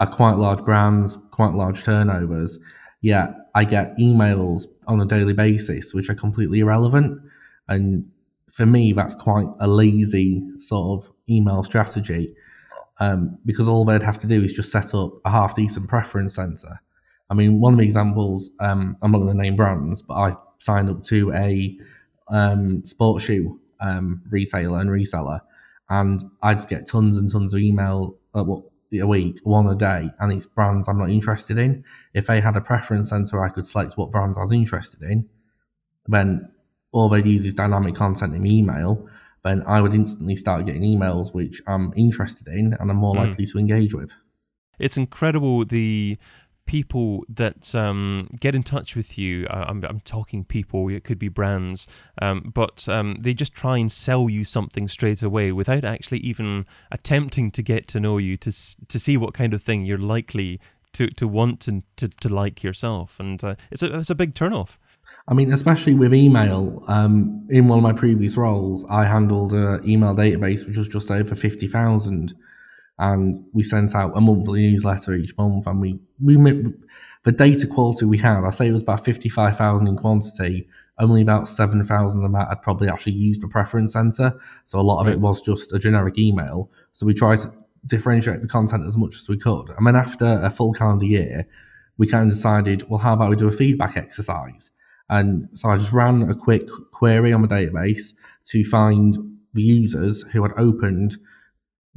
are 0.00 0.10
quite 0.10 0.36
large 0.36 0.64
brands, 0.64 1.18
quite 1.30 1.52
large 1.52 1.84
turnovers, 1.84 2.58
yet 3.02 3.34
I 3.54 3.64
get 3.64 3.96
emails 3.98 4.64
on 4.86 5.00
a 5.00 5.04
daily 5.04 5.34
basis 5.34 5.92
which 5.92 6.08
are 6.08 6.14
completely 6.14 6.60
irrelevant. 6.60 7.20
And 7.68 8.06
for 8.56 8.66
me, 8.66 8.92
that's 8.92 9.14
quite 9.14 9.46
a 9.60 9.66
lazy 9.66 10.42
sort 10.58 11.04
of 11.04 11.12
email 11.28 11.62
strategy 11.62 12.34
um, 13.00 13.38
because 13.44 13.68
all 13.68 13.84
they'd 13.84 14.02
have 14.02 14.18
to 14.20 14.26
do 14.26 14.42
is 14.42 14.52
just 14.52 14.72
set 14.72 14.94
up 14.94 15.12
a 15.24 15.30
half 15.30 15.54
decent 15.54 15.88
preference 15.88 16.34
center 16.34 16.80
I 17.28 17.34
mean, 17.34 17.60
one 17.60 17.74
of 17.74 17.78
the 17.78 17.84
examples, 17.84 18.50
um, 18.60 18.96
I'm 19.02 19.10
not 19.10 19.18
going 19.18 19.36
to 19.36 19.42
name 19.42 19.56
brands, 19.56 20.02
but 20.02 20.14
I 20.14 20.36
signed 20.58 20.88
up 20.88 21.02
to 21.04 21.32
a 21.32 21.76
um, 22.28 22.84
sports 22.84 23.24
shoe 23.24 23.60
um, 23.80 24.22
retailer 24.30 24.80
and 24.80 24.90
reseller, 24.90 25.40
and 25.90 26.22
I 26.42 26.54
just 26.54 26.68
get 26.68 26.86
tons 26.86 27.16
and 27.16 27.30
tons 27.30 27.52
of 27.52 27.60
email 27.60 28.16
uh, 28.34 28.44
a 28.44 29.06
week, 29.06 29.40
one 29.42 29.66
a 29.66 29.74
day, 29.74 30.08
and 30.20 30.32
it's 30.32 30.46
brands 30.46 30.88
I'm 30.88 30.98
not 30.98 31.10
interested 31.10 31.58
in. 31.58 31.84
If 32.14 32.26
they 32.26 32.40
had 32.40 32.56
a 32.56 32.60
preference 32.60 33.10
center, 33.10 33.44
I 33.44 33.48
could 33.48 33.66
select 33.66 33.98
what 33.98 34.12
brands 34.12 34.38
I 34.38 34.42
was 34.42 34.52
interested 34.52 35.02
in. 35.02 35.28
Then 36.06 36.48
all 36.96 37.08
they'd 37.08 37.26
use 37.26 37.44
is 37.44 37.54
dynamic 37.54 37.94
content 37.94 38.34
in 38.34 38.46
email. 38.46 39.08
Then 39.44 39.62
I 39.66 39.80
would 39.80 39.94
instantly 39.94 40.36
start 40.36 40.66
getting 40.66 40.82
emails 40.82 41.32
which 41.32 41.62
I'm 41.66 41.92
interested 41.96 42.48
in 42.48 42.76
and 42.78 42.90
I'm 42.90 42.96
more 42.96 43.14
mm. 43.14 43.28
likely 43.28 43.46
to 43.46 43.58
engage 43.58 43.94
with. 43.94 44.10
It's 44.78 44.96
incredible 44.96 45.64
the 45.64 46.18
people 46.66 47.24
that 47.28 47.74
um, 47.74 48.28
get 48.40 48.54
in 48.54 48.62
touch 48.62 48.96
with 48.96 49.16
you. 49.16 49.46
Uh, 49.46 49.66
I'm, 49.68 49.84
I'm, 49.84 50.00
talking 50.00 50.44
people, 50.44 50.88
it 50.88 51.04
could 51.04 51.18
be 51.18 51.28
brands, 51.28 51.86
um, 52.20 52.50
but 52.52 52.88
um, 52.88 53.14
they 53.20 53.34
just 53.34 53.54
try 53.54 53.78
and 53.78 53.90
sell 53.90 54.28
you 54.28 54.44
something 54.44 54.88
straight 54.88 55.22
away 55.22 55.52
without 55.52 55.84
actually 55.84 56.18
even 56.18 56.66
attempting 56.90 57.52
to 57.52 57.62
get 57.62 57.86
to 57.88 58.00
know 58.00 58.18
you 58.18 58.36
to 58.38 58.50
to 58.88 58.98
see 58.98 59.16
what 59.16 59.32
kind 59.32 59.54
of 59.54 59.62
thing 59.62 59.84
you're 59.84 59.96
likely 59.96 60.60
to, 60.96 61.08
to 61.08 61.28
want 61.28 61.68
and 61.68 61.82
to, 61.96 62.08
to 62.08 62.28
like 62.28 62.62
yourself. 62.62 63.20
And 63.20 63.42
uh, 63.44 63.56
it's, 63.70 63.82
a, 63.82 63.98
it's 63.98 64.10
a 64.10 64.14
big 64.14 64.34
turnoff. 64.34 64.78
I 65.28 65.34
mean, 65.34 65.52
especially 65.52 65.94
with 65.94 66.14
email. 66.14 66.84
Um, 66.86 67.46
in 67.50 67.68
one 67.68 67.78
of 67.78 67.82
my 67.82 67.92
previous 67.92 68.36
roles, 68.36 68.84
I 68.88 69.04
handled 69.04 69.52
an 69.52 69.88
email 69.88 70.14
database 70.14 70.66
which 70.66 70.76
was 70.76 70.88
just 70.88 71.10
over 71.10 71.34
50,000 71.34 72.34
and 72.98 73.44
we 73.52 73.62
sent 73.62 73.94
out 73.94 74.12
a 74.16 74.20
monthly 74.20 74.70
newsletter 74.70 75.14
each 75.14 75.36
month, 75.36 75.66
and 75.66 75.80
we 75.80 75.98
we 76.22 76.36
the 77.24 77.32
data 77.32 77.66
quality 77.66 78.04
we 78.04 78.18
had, 78.18 78.44
I 78.44 78.50
say 78.50 78.68
it 78.68 78.72
was 78.72 78.82
about 78.82 79.04
fifty 79.04 79.28
five 79.28 79.58
thousand 79.58 79.88
in 79.88 79.96
quantity. 79.96 80.68
Only 80.98 81.20
about 81.20 81.46
seven 81.48 81.84
thousand 81.84 82.24
of 82.24 82.32
that 82.32 82.48
had 82.48 82.62
probably 82.62 82.88
actually 82.88 83.12
used 83.12 83.42
the 83.42 83.48
preference 83.48 83.92
center, 83.92 84.32
so 84.64 84.78
a 84.78 84.80
lot 84.80 85.00
of 85.00 85.08
it 85.08 85.20
was 85.20 85.42
just 85.42 85.72
a 85.72 85.78
generic 85.78 86.16
email. 86.18 86.70
So 86.92 87.04
we 87.04 87.12
tried 87.12 87.40
to 87.40 87.52
differentiate 87.84 88.40
the 88.40 88.48
content 88.48 88.86
as 88.86 88.96
much 88.96 89.14
as 89.16 89.28
we 89.28 89.38
could, 89.38 89.68
and 89.76 89.86
then 89.86 89.96
after 89.96 90.40
a 90.42 90.50
full 90.50 90.72
calendar 90.72 91.04
year, 91.04 91.46
we 91.98 92.06
kind 92.06 92.30
of 92.30 92.34
decided, 92.36 92.88
well, 92.88 92.98
how 92.98 93.12
about 93.12 93.30
we 93.30 93.36
do 93.36 93.48
a 93.48 93.52
feedback 93.52 93.96
exercise? 93.96 94.70
And 95.08 95.48
so 95.54 95.70
I 95.70 95.78
just 95.78 95.92
ran 95.92 96.28
a 96.30 96.34
quick 96.34 96.68
query 96.92 97.32
on 97.32 97.42
the 97.42 97.48
database 97.48 98.12
to 98.46 98.64
find 98.64 99.16
the 99.54 99.62
users 99.62 100.22
who 100.32 100.42
had 100.42 100.52
opened 100.56 101.16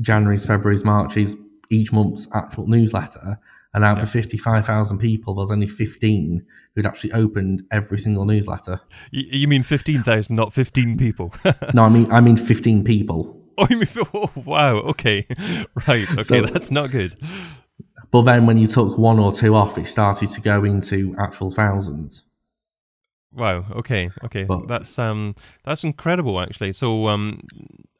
January's, 0.02 0.46
February's, 0.46 0.84
March's, 0.84 1.36
each 1.70 1.92
month's 1.92 2.28
actual 2.34 2.68
newsletter. 2.68 3.40
And 3.74 3.84
out 3.84 3.98
yeah. 3.98 4.04
of 4.04 4.12
55,000 4.12 4.98
people, 4.98 5.36
there's 5.36 5.52
only 5.52 5.68
15 5.68 6.44
who'd 6.76 6.86
actually 6.86 7.12
opened 7.12 7.64
every 7.72 8.00
single 8.00 8.26
newsletter. 8.26 8.80
You 9.12 9.48
mean 9.48 9.64
15,000, 9.64 10.36
not 10.36 10.54
15 10.54 10.98
people? 10.98 11.34
no, 11.74 11.84
I 11.84 11.90
mean 11.90 12.12
I 12.12 12.22
mean 12.22 12.38
15 12.38 12.84
people. 12.84 13.40
Oh, 13.58 13.68
you 13.70 13.78
mean, 13.78 13.88
oh, 14.14 14.32
wow. 14.36 14.78
Okay. 14.78 15.26
Right. 15.88 16.10
Okay. 16.18 16.24
So, 16.24 16.42
that's 16.42 16.72
not 16.72 16.92
good. 16.92 17.16
But 18.12 18.24
then 18.24 18.46
when 18.48 18.58
you 18.58 18.68
took 18.68 18.98
one 18.98 19.20
or 19.20 19.32
two 19.32 19.56
off, 19.56 19.78
it 19.78 19.88
started 19.88 20.30
to 20.32 20.42
go 20.42 20.64
into 20.64 21.16
actual 21.20 21.52
thousands. 21.52 22.24
Wow. 23.34 23.66
Okay. 23.72 24.10
Okay. 24.24 24.44
But, 24.46 24.68
that's 24.68 24.98
um 24.98 25.36
that's 25.64 25.84
incredible 25.84 26.40
actually. 26.40 26.72
So 26.72 27.08
um 27.08 27.42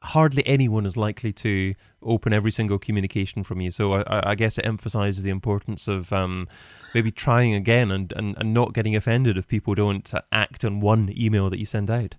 hardly 0.02 0.42
anyone 0.46 0.86
is 0.86 0.96
likely 0.96 1.32
to 1.32 1.74
open 2.02 2.32
every 2.32 2.50
single 2.50 2.78
communication 2.78 3.44
from 3.44 3.60
you. 3.60 3.70
So 3.70 3.94
I, 3.94 4.30
I 4.30 4.34
guess 4.34 4.58
it 4.58 4.66
emphasizes 4.66 5.22
the 5.22 5.30
importance 5.30 5.86
of 5.86 6.12
um 6.12 6.48
maybe 6.94 7.12
trying 7.12 7.54
again 7.54 7.90
and, 7.90 8.12
and, 8.16 8.36
and 8.38 8.52
not 8.52 8.74
getting 8.74 8.96
offended 8.96 9.38
if 9.38 9.46
people 9.46 9.74
don't 9.74 10.10
act 10.32 10.64
on 10.64 10.80
one 10.80 11.12
email 11.16 11.48
that 11.50 11.60
you 11.60 11.66
send 11.66 11.90
out. 11.90 12.16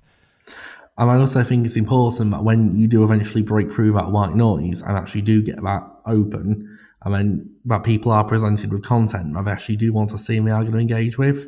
And 0.98 1.10
I 1.10 1.18
also 1.18 1.44
think 1.44 1.65
it's 1.65 1.75
important 1.75 2.32
that 2.32 2.44
when 2.44 2.80
you 2.80 2.88
do 2.88 3.03
eventually 3.03 3.41
break 3.41 3.74
through 3.74 3.94
that 3.94 4.12
white 4.12 4.36
noise 4.36 4.82
and 4.82 4.98
actually 4.98 5.22
do 5.22 5.41
get 5.41 5.62
that 5.62 5.84
open, 6.06 6.77
I 7.01 7.10
mean 7.10 7.50
that 7.65 7.84
people 7.84 8.12
are 8.13 8.24
presented 8.24 8.72
with 8.72 8.84
content 8.84 9.34
that 9.34 9.44
they 9.44 9.51
actually 9.51 9.77
do 9.77 9.91
want 9.91 10.12
to 10.12 10.18
see 10.18 10.38
and 10.38 10.48
they 10.48 10.51
are 10.51 10.62
going 10.62 10.74
to 10.74 10.80
engage 10.80 11.18
with. 11.18 11.48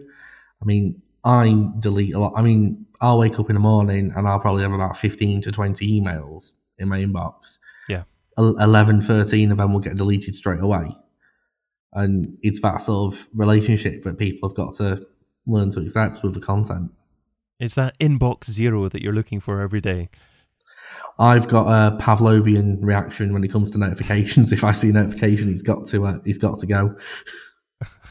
I 0.61 0.65
mean, 0.65 1.01
I 1.23 1.69
delete 1.79 2.15
a 2.15 2.19
lot. 2.19 2.33
I 2.35 2.41
mean, 2.41 2.85
I'll 2.99 3.17
wake 3.17 3.39
up 3.39 3.49
in 3.49 3.55
the 3.55 3.59
morning 3.59 4.13
and 4.15 4.27
I'll 4.27 4.39
probably 4.39 4.63
have 4.63 4.73
about 4.73 4.97
15 4.97 5.41
to 5.43 5.51
20 5.51 6.01
emails 6.01 6.53
in 6.77 6.89
my 6.89 6.99
inbox. 6.99 7.57
Yeah. 7.87 8.03
11, 8.37 9.03
13 9.03 9.51
of 9.51 9.57
them 9.57 9.73
will 9.73 9.79
get 9.79 9.95
deleted 9.95 10.35
straight 10.35 10.59
away. 10.59 10.95
And 11.93 12.37
it's 12.41 12.59
that 12.61 12.81
sort 12.81 13.13
of 13.13 13.27
relationship 13.33 14.03
that 14.03 14.17
people 14.17 14.49
have 14.49 14.55
got 14.55 14.73
to 14.75 15.05
learn 15.45 15.71
to 15.71 15.79
accept 15.81 16.23
with 16.23 16.33
the 16.33 16.39
content. 16.39 16.91
It's 17.59 17.75
that 17.75 17.97
inbox 17.99 18.49
zero 18.49 18.89
that 18.89 19.01
you're 19.01 19.13
looking 19.13 19.39
for 19.39 19.61
every 19.61 19.81
day. 19.81 20.09
I've 21.19 21.47
got 21.47 21.67
a 21.67 21.97
Pavlovian 21.97 22.79
reaction 22.81 23.33
when 23.33 23.43
it 23.43 23.51
comes 23.51 23.71
to 23.71 23.77
notifications. 23.77 24.51
if 24.53 24.63
I 24.63 24.71
see 24.71 24.89
a 24.89 24.93
notification, 24.93 25.49
he's 25.49 25.61
got 25.61 25.85
to 25.87 26.05
uh, 26.07 26.19
he's 26.25 26.39
got 26.39 26.57
to 26.59 26.65
go. 26.65 26.95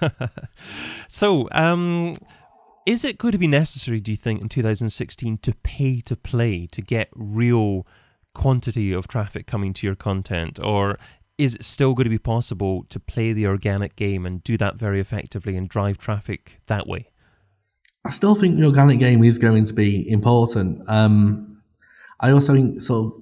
so, 1.09 1.49
um, 1.52 2.14
is 2.87 3.05
it 3.05 3.19
going 3.19 3.33
to 3.33 3.39
be 3.39 3.47
necessary, 3.47 4.01
do 4.01 4.11
you 4.11 4.17
think, 4.17 4.41
in 4.41 4.49
2016 4.49 5.39
to 5.39 5.55
pay 5.62 6.01
to 6.01 6.17
play 6.17 6.67
to 6.73 6.83
get 6.83 7.09
real 7.15 7.87
quantity 8.35 8.93
of 8.93 9.09
traffic 9.09 9.47
coming 9.47 9.73
to 9.75 9.87
your 9.87 9.95
content? 9.95 10.59
Or 10.62 10.99
is 11.39 11.55
it 11.55 11.65
still 11.65 11.95
going 11.95 12.05
to 12.05 12.11
be 12.11 12.19
possible 12.19 12.85
to 12.89 12.99
play 12.99 13.33
the 13.33 13.47
organic 13.47 13.97
game 13.97 14.27
and 14.27 14.43
do 14.43 14.57
that 14.57 14.77
very 14.77 15.01
effectively 15.01 15.57
and 15.57 15.69
drive 15.69 15.99
traffic 15.99 16.61
that 16.67 16.87
way? 16.87 17.09
I 18.05 18.11
still 18.11 18.35
think 18.35 18.59
the 18.59 18.67
organic 18.67 18.99
game 18.99 19.23
is 19.23 19.39
going 19.39 19.65
to 19.65 19.73
be 19.73 20.09
important. 20.11 20.83
Um, 20.89 21.62
I 22.21 22.33
also 22.33 22.55
think, 22.55 22.83
sort 22.83 23.07
of, 23.15 23.21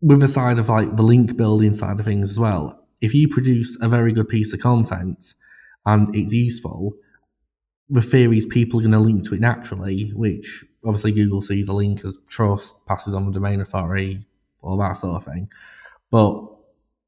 with 0.00 0.20
the 0.20 0.28
side 0.28 0.58
of 0.58 0.68
like 0.68 0.96
the 0.96 1.02
link 1.02 1.36
building 1.36 1.74
side 1.74 2.00
of 2.00 2.06
things 2.06 2.30
as 2.30 2.38
well, 2.38 2.86
if 3.00 3.12
you 3.12 3.28
produce 3.28 3.76
a 3.82 3.88
very 3.88 4.12
good 4.12 4.28
piece 4.28 4.52
of 4.52 4.60
content 4.60 5.34
and 5.84 6.14
it's 6.14 6.32
useful, 6.32 6.94
the 7.90 8.02
theory 8.02 8.38
is 8.38 8.46
people 8.46 8.78
are 8.78 8.82
going 8.82 8.92
to 8.92 8.98
link 8.98 9.24
to 9.24 9.34
it 9.34 9.40
naturally, 9.40 10.10
which 10.14 10.64
obviously 10.84 11.12
Google 11.12 11.42
sees 11.42 11.68
a 11.68 11.72
link 11.72 12.04
as 12.04 12.18
trust, 12.28 12.76
passes 12.86 13.14
on 13.14 13.26
the 13.26 13.32
domain 13.32 13.60
authority, 13.60 14.24
all 14.62 14.76
that 14.78 14.94
sort 14.94 15.16
of 15.16 15.24
thing. 15.24 15.48
But 16.10 16.44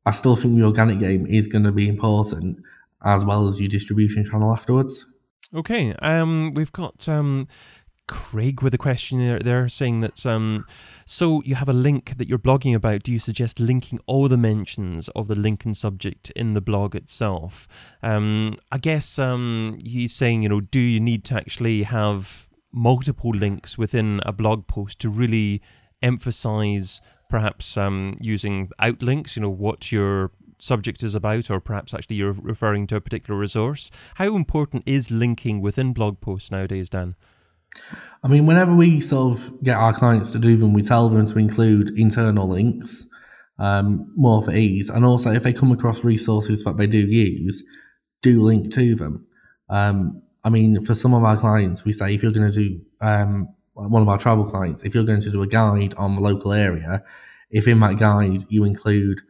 I 0.06 0.12
still 0.12 0.36
think 0.36 0.56
the 0.56 0.64
organic 0.64 0.98
game 0.98 1.26
is 1.26 1.46
going 1.46 1.64
to 1.64 1.72
be 1.72 1.88
important 1.88 2.62
as 3.04 3.24
well 3.24 3.48
as 3.48 3.60
your 3.60 3.68
distribution 3.68 4.24
channel 4.24 4.52
afterwards. 4.52 5.06
Okay, 5.54 5.92
um, 5.94 6.54
we've 6.54 6.72
got 6.72 7.08
um, 7.08 7.48
Craig 8.10 8.60
with 8.60 8.74
a 8.74 8.78
question 8.78 9.18
there, 9.18 9.38
there 9.38 9.68
saying 9.68 10.00
that 10.00 10.26
um, 10.26 10.66
so 11.06 11.42
you 11.44 11.54
have 11.54 11.68
a 11.68 11.72
link 11.72 12.16
that 12.18 12.28
you're 12.28 12.40
blogging 12.40 12.74
about. 12.74 13.04
Do 13.04 13.12
you 13.12 13.20
suggest 13.20 13.60
linking 13.60 14.00
all 14.06 14.26
the 14.26 14.36
mentions 14.36 15.08
of 15.10 15.28
the 15.28 15.36
and 15.36 15.76
subject 15.76 16.30
in 16.30 16.54
the 16.54 16.60
blog 16.60 16.96
itself? 16.96 17.68
Um, 18.02 18.56
I 18.72 18.78
guess 18.78 19.16
um, 19.20 19.78
he's 19.84 20.12
saying, 20.12 20.42
you 20.42 20.48
know, 20.48 20.60
do 20.60 20.80
you 20.80 20.98
need 20.98 21.24
to 21.26 21.36
actually 21.36 21.84
have 21.84 22.48
multiple 22.72 23.30
links 23.30 23.78
within 23.78 24.20
a 24.26 24.32
blog 24.32 24.66
post 24.66 24.98
to 25.00 25.08
really 25.08 25.62
emphasize 26.02 27.00
perhaps 27.28 27.76
um, 27.76 28.16
using 28.20 28.70
outlinks, 28.80 29.36
you 29.36 29.42
know, 29.42 29.50
what 29.50 29.92
your 29.92 30.32
subject 30.58 31.04
is 31.04 31.14
about, 31.14 31.48
or 31.48 31.60
perhaps 31.60 31.94
actually 31.94 32.16
you're 32.16 32.32
referring 32.32 32.88
to 32.88 32.96
a 32.96 33.00
particular 33.00 33.38
resource. 33.38 33.88
How 34.16 34.34
important 34.34 34.82
is 34.84 35.12
linking 35.12 35.60
within 35.60 35.92
blog 35.92 36.20
posts 36.20 36.50
nowadays, 36.50 36.88
Dan? 36.88 37.14
I 38.22 38.28
mean, 38.28 38.46
whenever 38.46 38.74
we 38.74 39.00
sort 39.00 39.38
of 39.38 39.62
get 39.62 39.76
our 39.76 39.94
clients 39.94 40.32
to 40.32 40.38
do 40.38 40.56
them, 40.56 40.72
we 40.72 40.82
tell 40.82 41.08
them 41.08 41.24
to 41.26 41.38
include 41.38 41.98
internal 41.98 42.48
links, 42.48 43.06
um, 43.58 44.12
more 44.16 44.42
for 44.42 44.54
ease, 44.54 44.90
and 44.90 45.04
also 45.04 45.30
if 45.32 45.42
they 45.42 45.52
come 45.52 45.72
across 45.72 46.04
resources 46.04 46.64
that 46.64 46.76
they 46.76 46.86
do 46.86 46.98
use, 46.98 47.62
do 48.22 48.42
link 48.42 48.72
to 48.74 48.94
them. 48.94 49.26
Um, 49.68 50.22
I 50.44 50.50
mean, 50.50 50.84
for 50.84 50.94
some 50.94 51.14
of 51.14 51.24
our 51.24 51.38
clients, 51.38 51.84
we 51.84 51.92
say 51.92 52.14
if 52.14 52.22
you're 52.22 52.32
going 52.32 52.50
to 52.50 52.68
do 52.68 52.80
um, 53.00 53.48
one 53.74 54.02
of 54.02 54.08
our 54.08 54.18
travel 54.18 54.44
clients, 54.44 54.82
if 54.82 54.94
you're 54.94 55.04
going 55.04 55.20
to 55.22 55.30
do 55.30 55.42
a 55.42 55.46
guide 55.46 55.94
on 55.96 56.14
the 56.14 56.20
local 56.20 56.52
area, 56.52 57.02
if 57.50 57.66
in 57.66 57.80
that 57.80 57.98
guide 57.98 58.44
you 58.48 58.64
include 58.64 59.20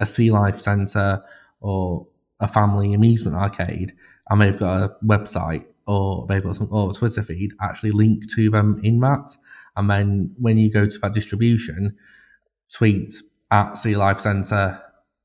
a 0.00 0.06
sea 0.06 0.30
life 0.30 0.60
centre 0.60 1.22
or 1.60 2.06
a 2.40 2.48
family 2.48 2.94
amusement 2.94 3.36
arcade, 3.36 3.92
and 4.28 4.40
they've 4.40 4.58
got 4.58 4.82
a 4.82 4.96
website 5.04 5.64
or 5.86 6.26
they've 6.28 6.42
got 6.42 6.56
some 6.56 6.68
oh, 6.70 6.88
or 6.88 6.94
Twitter 6.94 7.22
feed 7.22 7.52
actually 7.60 7.92
link 7.92 8.30
to 8.34 8.46
um, 8.54 8.74
them 8.74 8.84
in 8.84 9.00
that. 9.00 9.36
And 9.76 9.88
then 9.88 10.34
when 10.38 10.58
you 10.58 10.70
go 10.70 10.86
to 10.86 10.98
that 10.98 11.12
distribution, 11.12 11.96
tweet 12.72 13.14
at 13.50 13.74
Sea 13.74 13.96
Life 13.96 14.20
Centre, 14.20 14.80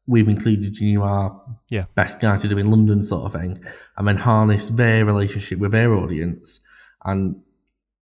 we've 0.07 0.27
included 0.27 0.77
you 0.77 1.03
our 1.03 1.41
yeah. 1.69 1.85
best 1.95 2.19
guide 2.19 2.39
to 2.41 2.47
do 2.47 2.57
in 2.57 2.69
London 2.69 3.03
sort 3.03 3.25
of 3.25 3.39
thing, 3.39 3.57
and 3.97 4.07
then 4.07 4.17
harness 4.17 4.69
their 4.69 5.05
relationship 5.05 5.59
with 5.59 5.71
their 5.71 5.93
audience. 5.93 6.59
And 7.03 7.41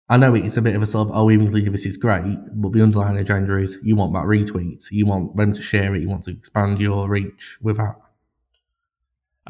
I 0.09 0.17
know 0.17 0.35
it's 0.35 0.57
a 0.57 0.61
bit 0.61 0.75
of 0.75 0.81
a 0.81 0.87
sort 0.87 1.07
of, 1.07 1.15
oh, 1.15 1.25
we've 1.25 1.39
included 1.39 1.73
this 1.73 1.85
is 1.85 1.97
great, 1.97 2.37
but 2.53 2.73
the 2.73 2.81
underlying 2.81 3.17
agenda 3.17 3.57
is 3.57 3.77
you 3.81 3.95
want 3.95 4.13
that 4.13 4.25
retweet, 4.25 4.83
you 4.91 5.05
want 5.05 5.35
them 5.37 5.53
to 5.53 5.61
share 5.61 5.95
it, 5.95 6.01
you 6.01 6.09
want 6.09 6.25
to 6.25 6.31
expand 6.31 6.81
your 6.81 7.07
reach 7.07 7.57
with 7.61 7.77
that. 7.77 7.95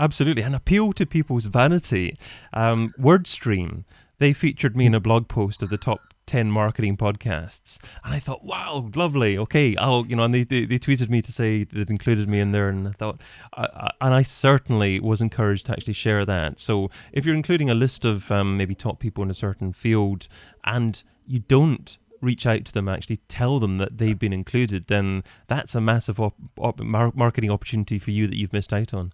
Absolutely, 0.02 0.42
An 0.42 0.56
appeal 0.56 0.94
to 0.94 1.06
people's 1.06 1.46
vanity. 1.46 2.18
Um, 2.54 2.90
WordStream, 3.00 3.84
they 4.18 4.34
featured 4.34 4.76
me 4.76 4.88
in 4.88 4.96
a 4.96 5.00
blog 5.00 5.28
post 5.28 5.62
of 5.62 5.70
the 5.70 5.78
top 5.78 6.16
10 6.26 6.50
marketing 6.50 6.98
podcasts. 6.98 7.78
And 8.04 8.12
I 8.16 8.18
thought, 8.18 8.44
wow, 8.44 8.90
lovely. 8.96 9.38
Okay. 9.38 9.76
I'll, 9.78 10.08
you 10.08 10.16
know, 10.16 10.24
and 10.24 10.34
they, 10.34 10.44
they, 10.44 10.66
they 10.66 10.80
tweeted 10.80 11.10
me 11.10 11.22
to 11.22 11.32
say 11.32 11.66
that 11.66 11.92
included 11.92 12.28
me 12.28 12.40
in 12.40 12.50
there. 12.50 12.68
And 12.68 12.88
I 12.88 12.94
thought, 12.94 13.22
I, 13.54 13.68
I, 13.76 13.92
and 14.02 14.16
I 14.16 14.24
certainly 14.24 15.00
was 15.00 15.22
encouraged 15.22 15.68
to 15.68 15.74
actually 15.74 15.94
share 15.94 16.26
that. 16.26 16.60
So 16.60 16.90
if 17.12 17.24
you're 17.24 17.36
including 17.36 17.70
a 17.70 17.76
list 17.76 18.04
of 18.04 18.32
um, 18.32 18.58
maybe 18.58 18.74
top 18.74 19.00
people 19.00 19.24
in 19.24 19.30
a 19.30 19.36
certain 19.36 19.72
field 19.72 20.28
and 20.64 21.04
you 21.28 21.42
don't 21.42 21.96
reach 22.22 22.48
out 22.48 22.66
to 22.66 22.74
them, 22.74 22.90
actually 22.90 23.18
tell 23.28 23.60
them 23.60 23.78
that 23.78 24.00
they've 24.00 24.18
been 24.18 24.34
included, 24.34 24.88
then 24.88 25.24
that's 25.46 25.76
a 25.76 25.82
massive 25.82 26.20
op- 26.20 26.38
op- 26.58 26.80
marketing 26.80 27.52
opportunity 27.52 28.00
for 28.00 28.10
you 28.10 28.26
that 28.26 28.38
you've 28.38 28.54
missed 28.54 28.74
out 28.74 28.96
on. 28.96 29.12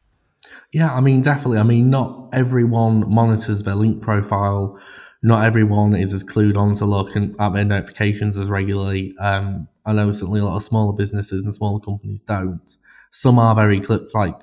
Yeah, 0.74 0.94
I 0.94 1.00
mean, 1.00 1.22
definitely. 1.22 1.60
I 1.60 1.64
mean, 1.64 1.90
not 1.90 2.30
everyone 2.34 3.10
monitors 3.12 3.64
their 3.64 3.76
link 3.76 4.02
profile. 4.02 4.80
Not 5.24 5.46
everyone 5.46 5.96
is 5.96 6.14
as 6.14 6.24
clued 6.24 6.58
on 6.58 6.76
to 6.76 6.86
look 6.86 7.16
at 7.16 7.54
their 7.54 7.66
notifications 7.66 8.38
as 8.38 8.50
regularly. 8.50 9.16
Um, 9.20 9.68
I 9.86 9.94
know 9.94 10.12
certainly 10.12 10.42
a 10.42 10.46
lot 10.46 10.58
of 10.58 10.64
smaller 10.64 10.94
businesses 10.94 11.44
and 11.44 11.56
smaller 11.56 11.80
companies 11.80 12.22
don't. 12.22 12.78
Some 13.12 13.40
are 13.40 13.56
very 13.56 13.80
clipped, 13.80 14.14
like 14.14 14.36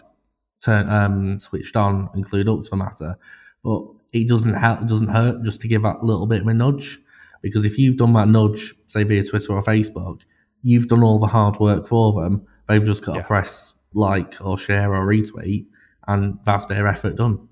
turn 0.64 0.88
um, 0.88 1.38
switched 1.38 1.76
on 1.76 2.08
and 2.14 2.26
clued 2.26 2.52
up 2.52 2.64
to 2.64 2.70
the 2.70 2.76
matter, 2.76 3.16
but 3.62 3.82
it 4.12 4.26
doesn't 4.26 4.54
help. 4.54 4.82
It 4.82 4.88
doesn't 4.88 5.08
hurt 5.08 5.44
just 5.44 5.60
to 5.60 5.68
give 5.68 5.82
that 5.82 6.02
little 6.02 6.26
bit 6.26 6.40
of 6.40 6.48
a 6.48 6.54
nudge, 6.54 6.98
because 7.42 7.64
if 7.64 7.78
you've 7.78 7.98
done 7.98 8.14
that 8.14 8.28
nudge, 8.28 8.74
say 8.88 9.04
via 9.04 9.22
Twitter 9.22 9.52
or 9.52 9.62
Facebook, 9.62 10.20
you've 10.62 10.88
done 10.88 11.02
all 11.02 11.20
the 11.20 11.26
hard 11.26 11.60
work 11.60 11.86
for 11.86 12.20
them. 12.20 12.46
They've 12.68 12.84
just 12.84 13.04
got 13.04 13.16
yeah. 13.16 13.22
to 13.22 13.26
press 13.28 13.74
like 13.92 14.34
or 14.40 14.58
share 14.58 14.94
or 14.94 15.06
retweet, 15.06 15.66
and 16.06 16.38
that's 16.44 16.66
their 16.66 16.86
effort 16.86 17.16
done. 17.16 17.48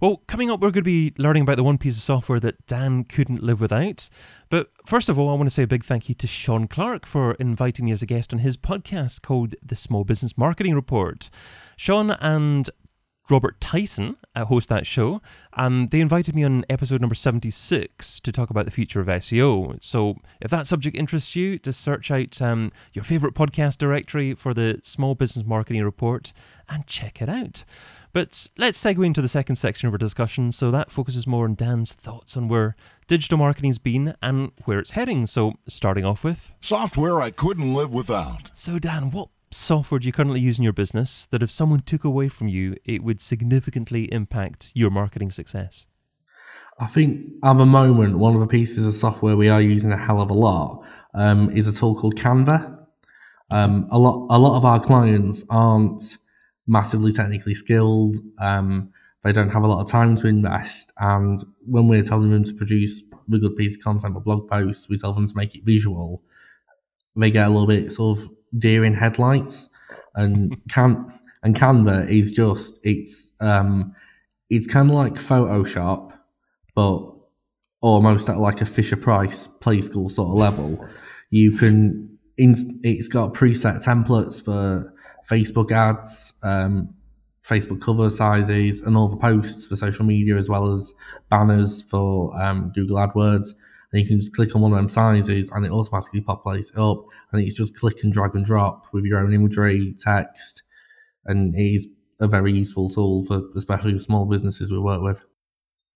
Well, 0.00 0.22
coming 0.26 0.50
up, 0.50 0.60
we're 0.60 0.70
going 0.70 0.82
to 0.82 0.82
be 0.82 1.12
learning 1.18 1.42
about 1.42 1.56
the 1.56 1.64
one 1.64 1.78
piece 1.78 1.96
of 1.96 2.02
software 2.02 2.40
that 2.40 2.66
Dan 2.66 3.04
couldn't 3.04 3.42
live 3.42 3.60
without. 3.60 4.08
But 4.48 4.70
first 4.86 5.08
of 5.08 5.18
all, 5.18 5.28
I 5.28 5.34
want 5.34 5.46
to 5.46 5.50
say 5.50 5.64
a 5.64 5.66
big 5.66 5.84
thank 5.84 6.08
you 6.08 6.14
to 6.16 6.26
Sean 6.26 6.66
Clark 6.66 7.06
for 7.06 7.34
inviting 7.34 7.84
me 7.84 7.92
as 7.92 8.02
a 8.02 8.06
guest 8.06 8.32
on 8.32 8.38
his 8.38 8.56
podcast 8.56 9.22
called 9.22 9.54
The 9.62 9.76
Small 9.76 10.04
Business 10.04 10.38
Marketing 10.38 10.74
Report. 10.74 11.28
Sean 11.76 12.12
and 12.12 12.70
Robert 13.30 13.60
Tyson 13.60 14.16
uh, 14.34 14.44
hosts 14.46 14.68
that 14.68 14.86
show. 14.86 15.20
Um, 15.52 15.88
they 15.88 16.00
invited 16.00 16.34
me 16.34 16.44
on 16.44 16.64
episode 16.70 17.00
number 17.00 17.14
76 17.14 18.20
to 18.20 18.32
talk 18.32 18.50
about 18.50 18.64
the 18.64 18.70
future 18.70 19.00
of 19.00 19.06
SEO. 19.06 19.82
So 19.82 20.16
if 20.40 20.50
that 20.50 20.66
subject 20.66 20.96
interests 20.96 21.36
you, 21.36 21.58
just 21.58 21.80
search 21.80 22.10
out 22.10 22.40
um, 22.40 22.72
your 22.92 23.02
favorite 23.02 23.34
podcast 23.34 23.78
directory 23.78 24.34
for 24.34 24.54
the 24.54 24.80
Small 24.82 25.14
Business 25.14 25.44
Marketing 25.44 25.84
Report 25.84 26.32
and 26.68 26.86
check 26.86 27.20
it 27.20 27.28
out. 27.28 27.64
But 28.12 28.48
let's 28.56 28.82
segue 28.82 29.04
into 29.04 29.20
the 29.20 29.28
second 29.28 29.56
section 29.56 29.86
of 29.86 29.94
our 29.94 29.98
discussion. 29.98 30.50
So 30.52 30.70
that 30.70 30.90
focuses 30.90 31.26
more 31.26 31.44
on 31.44 31.54
Dan's 31.54 31.92
thoughts 31.92 32.36
on 32.36 32.48
where 32.48 32.74
digital 33.06 33.38
marketing's 33.38 33.78
been 33.78 34.14
and 34.22 34.52
where 34.64 34.78
it's 34.78 34.92
heading. 34.92 35.26
So 35.26 35.54
starting 35.66 36.04
off 36.04 36.24
with 36.24 36.54
software 36.60 37.20
I 37.20 37.30
couldn't 37.30 37.74
live 37.74 37.92
without. 37.92 38.50
So 38.54 38.78
Dan, 38.78 39.10
what 39.10 39.28
software 39.50 39.98
do 39.98 40.06
you 40.06 40.12
currently 40.12 40.40
use 40.40 40.58
in 40.58 40.64
your 40.64 40.72
business 40.72 41.26
that 41.26 41.42
if 41.42 41.50
someone 41.50 41.80
took 41.80 42.04
away 42.04 42.28
from 42.28 42.48
you, 42.48 42.76
it 42.84 43.02
would 43.02 43.20
significantly 43.20 44.12
impact 44.12 44.72
your 44.74 44.90
marketing 44.90 45.30
success? 45.30 45.86
I 46.80 46.86
think 46.86 47.26
at 47.42 47.54
the 47.54 47.66
moment, 47.66 48.18
one 48.18 48.34
of 48.34 48.40
the 48.40 48.46
pieces 48.46 48.86
of 48.86 48.94
software 48.94 49.36
we 49.36 49.48
are 49.48 49.60
using 49.60 49.92
a 49.92 49.96
hell 49.96 50.20
of 50.20 50.30
a 50.30 50.34
lot 50.34 50.84
um, 51.14 51.50
is 51.56 51.66
a 51.66 51.72
tool 51.72 51.98
called 51.98 52.16
Canva. 52.16 52.76
Um, 53.50 53.88
a 53.90 53.98
lot, 53.98 54.26
a 54.30 54.38
lot 54.38 54.56
of 54.56 54.64
our 54.64 54.78
clients 54.78 55.42
aren't 55.50 56.18
massively 56.66 57.12
technically 57.12 57.54
skilled. 57.54 58.16
Um, 58.38 58.92
they 59.24 59.32
don't 59.32 59.50
have 59.50 59.64
a 59.64 59.66
lot 59.66 59.80
of 59.80 59.90
time 59.90 60.14
to 60.16 60.28
invest, 60.28 60.92
and 60.98 61.44
when 61.66 61.88
we're 61.88 62.04
telling 62.04 62.30
them 62.30 62.44
to 62.44 62.54
produce 62.54 63.02
a 63.32 63.38
good 63.38 63.56
piece 63.56 63.74
of 63.74 63.82
content 63.82 64.14
or 64.14 64.20
blog 64.20 64.48
posts, 64.48 64.88
we 64.88 64.96
tell 64.96 65.12
them 65.12 65.26
to 65.26 65.34
make 65.34 65.56
it 65.56 65.64
visual. 65.64 66.22
They 67.16 67.32
get 67.32 67.48
a 67.48 67.50
little 67.50 67.66
bit 67.66 67.92
sort 67.92 68.18
of 68.18 68.30
deer 68.56 68.84
in 68.84 68.94
headlights, 68.94 69.68
and 70.14 70.56
can 70.70 71.12
and 71.42 71.54
Canva 71.54 72.10
is 72.10 72.32
just 72.32 72.78
it's 72.82 73.32
um 73.40 73.94
it's 74.50 74.66
kind 74.66 74.88
of 74.88 74.96
like 74.96 75.14
Photoshop, 75.14 76.12
but 76.74 77.12
almost 77.80 78.28
at 78.28 78.38
like 78.38 78.60
a 78.60 78.66
Fisher 78.66 78.96
Price 78.96 79.48
Play 79.60 79.82
School 79.82 80.08
sort 80.08 80.30
of 80.30 80.34
level. 80.34 80.88
You 81.30 81.52
can 81.52 82.18
in, 82.38 82.80
it's 82.82 83.08
got 83.08 83.34
preset 83.34 83.84
templates 83.84 84.42
for 84.42 84.94
Facebook 85.28 85.72
ads, 85.72 86.32
um, 86.42 86.94
Facebook 87.44 87.82
cover 87.82 88.10
sizes, 88.10 88.80
and 88.80 88.96
all 88.96 89.08
the 89.08 89.16
posts 89.16 89.66
for 89.66 89.76
social 89.76 90.04
media, 90.04 90.36
as 90.36 90.48
well 90.48 90.72
as 90.72 90.94
banners 91.30 91.82
for 91.82 92.38
um, 92.40 92.72
Google 92.74 92.96
AdWords. 92.96 93.54
And 93.92 94.02
you 94.02 94.06
can 94.06 94.20
just 94.20 94.34
click 94.34 94.54
on 94.54 94.62
one 94.62 94.72
of 94.72 94.78
them 94.78 94.88
sizes, 94.88 95.50
and 95.52 95.64
it 95.64 95.72
automatically 95.72 96.20
populates 96.20 96.70
up. 96.76 97.04
And 97.32 97.42
it's 97.42 97.54
just 97.54 97.76
click 97.76 98.02
and 98.02 98.12
drag 98.12 98.34
and 98.34 98.44
drop 98.44 98.86
with 98.92 99.04
your 99.04 99.18
own 99.18 99.32
imagery, 99.32 99.94
text, 99.98 100.62
and 101.26 101.54
it 101.54 101.74
is 101.74 101.88
a 102.20 102.26
very 102.26 102.52
useful 102.52 102.90
tool 102.90 103.24
for 103.26 103.42
especially 103.56 103.92
the 103.92 104.00
small 104.00 104.24
businesses 104.24 104.72
we 104.72 104.78
work 104.78 105.02
with. 105.02 105.24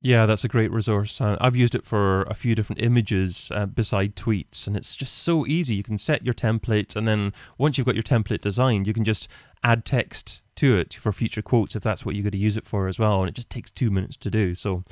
Yeah, 0.04 0.26
that's 0.26 0.42
a 0.42 0.48
great 0.48 0.72
resource. 0.72 1.20
I've 1.20 1.54
used 1.54 1.76
it 1.76 1.84
for 1.84 2.22
a 2.22 2.34
few 2.34 2.56
different 2.56 2.82
images 2.82 3.52
uh, 3.54 3.66
beside 3.66 4.16
tweets, 4.16 4.66
and 4.66 4.76
it's 4.76 4.96
just 4.96 5.18
so 5.18 5.46
easy. 5.46 5.76
You 5.76 5.84
can 5.84 5.96
set 5.96 6.24
your 6.24 6.34
template, 6.34 6.96
and 6.96 7.06
then 7.06 7.32
once 7.56 7.78
you've 7.78 7.86
got 7.86 7.94
your 7.94 8.02
template 8.02 8.40
designed, 8.40 8.88
you 8.88 8.92
can 8.92 9.04
just 9.04 9.28
add 9.62 9.84
text 9.84 10.42
to 10.56 10.76
it 10.76 10.94
for 10.94 11.12
future 11.12 11.40
quotes 11.40 11.76
if 11.76 11.84
that's 11.84 12.04
what 12.04 12.16
you're 12.16 12.24
going 12.24 12.32
to 12.32 12.38
use 12.38 12.56
it 12.56 12.66
for 12.66 12.88
as 12.88 12.98
well. 12.98 13.20
And 13.20 13.28
it 13.28 13.36
just 13.36 13.48
takes 13.48 13.70
two 13.70 13.92
minutes 13.92 14.16
to 14.18 14.30
do. 14.30 14.56
So, 14.56 14.82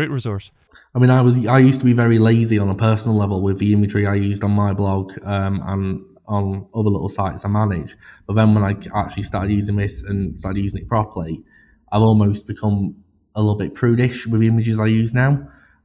great 0.00 0.10
resource. 0.10 0.50
I 0.94 0.98
mean, 0.98 1.10
I 1.10 1.20
was 1.20 1.34
I 1.46 1.58
used 1.58 1.80
to 1.80 1.84
be 1.84 1.92
very 1.92 2.18
lazy 2.18 2.58
on 2.58 2.68
a 2.70 2.74
personal 2.74 3.16
level 3.22 3.42
with 3.42 3.58
the 3.58 3.72
imagery 3.72 4.06
I 4.06 4.14
used 4.14 4.42
on 4.42 4.52
my 4.52 4.72
blog 4.72 5.12
um, 5.24 5.62
and 5.72 5.86
on 6.26 6.66
other 6.74 6.90
little 6.96 7.12
sites 7.18 7.44
I 7.44 7.48
manage. 7.48 7.96
But 8.26 8.34
then 8.34 8.54
when 8.54 8.64
I 8.64 8.72
actually 9.02 9.24
started 9.24 9.52
using 9.52 9.76
this 9.76 10.02
and 10.02 10.40
started 10.40 10.62
using 10.62 10.80
it 10.80 10.88
properly, 10.88 11.42
I've 11.92 12.06
almost 12.10 12.46
become 12.46 12.96
a 13.34 13.40
little 13.42 13.58
bit 13.64 13.74
prudish 13.74 14.26
with 14.26 14.40
the 14.40 14.48
images 14.48 14.80
I 14.80 14.86
use 14.86 15.12
now. 15.12 15.32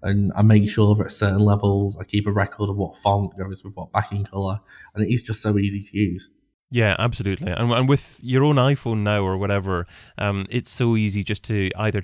And 0.01 0.32
I 0.36 0.41
make 0.43 0.69
sure 0.69 0.95
that 0.95 1.06
at 1.06 1.12
certain 1.12 1.43
levels 1.54 1.97
I 1.99 2.04
keep 2.04 2.25
a 2.28 2.32
record 2.32 2.69
of 2.69 2.78
what 2.78 2.95
font 3.04 3.38
goes 3.38 3.63
with 3.63 3.73
what 3.75 3.91
backing 3.91 4.23
color, 4.23 4.60
and 4.93 5.06
it 5.06 5.13
is 5.13 5.23
just 5.23 5.41
so 5.41 5.58
easy 5.58 5.82
to 5.82 5.97
use. 5.97 6.30
Yeah, 6.71 6.95
absolutely. 6.99 7.51
And, 7.51 7.71
and 7.71 7.89
with 7.89 8.19
your 8.23 8.43
own 8.43 8.56
iPhone 8.56 8.99
now 9.04 9.23
or 9.23 9.38
whatever, 9.38 9.86
um, 10.17 10.45
it's 10.49 10.71
so 10.71 10.95
easy 10.95 11.23
just 11.23 11.43
to 11.45 11.69
either 11.75 12.04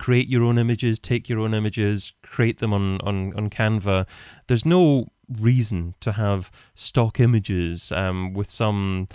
create 0.00 0.28
your 0.28 0.42
own 0.42 0.56
images, 0.56 0.98
take 0.98 1.28
your 1.28 1.38
own 1.38 1.52
images, 1.52 2.14
create 2.22 2.56
them 2.56 2.72
on, 2.72 2.98
on, 3.02 3.34
on 3.34 3.50
Canva. 3.50 4.08
There's 4.46 4.64
no 4.64 5.08
reason 5.38 5.94
to 6.00 6.12
have 6.12 6.50
stock 6.74 7.20
images 7.20 7.92
um, 7.92 8.32
with 8.32 8.50
some 8.50 9.08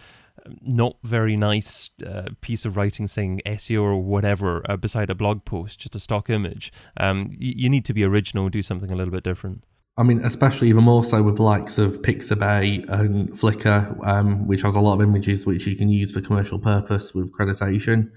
not 0.61 0.97
very 1.01 1.35
nice 1.35 1.89
uh, 2.05 2.27
piece 2.41 2.65
of 2.65 2.77
writing 2.77 3.07
saying 3.07 3.41
SEO 3.47 3.81
or 3.81 3.97
whatever 3.97 4.61
uh, 4.69 4.77
beside 4.77 5.09
a 5.09 5.15
blog 5.15 5.43
post, 5.43 5.79
just 5.79 5.95
a 5.95 5.99
stock 5.99 6.29
image. 6.29 6.71
Um, 6.97 7.31
you, 7.31 7.53
you 7.63 7.69
need 7.69 7.83
to 7.85 7.93
be 7.93 8.03
original, 8.03 8.47
do 8.49 8.61
something 8.61 8.91
a 8.91 8.95
little 8.95 9.11
bit 9.11 9.23
different. 9.23 9.63
I 9.97 10.03
mean, 10.03 10.23
especially 10.23 10.69
even 10.69 10.83
more 10.83 11.03
so 11.03 11.23
with 11.23 11.37
the 11.37 11.43
likes 11.43 11.79
of 11.79 11.93
Pixabay 12.03 12.87
and 12.91 13.29
Flickr, 13.29 14.07
um, 14.07 14.45
which 14.45 14.61
has 14.61 14.75
a 14.75 14.79
lot 14.79 14.93
of 14.93 15.01
images 15.01 15.47
which 15.47 15.65
you 15.65 15.75
can 15.75 15.89
use 15.89 16.11
for 16.11 16.21
commercial 16.21 16.59
purpose 16.59 17.15
with 17.15 17.31
accreditation. 17.31 18.11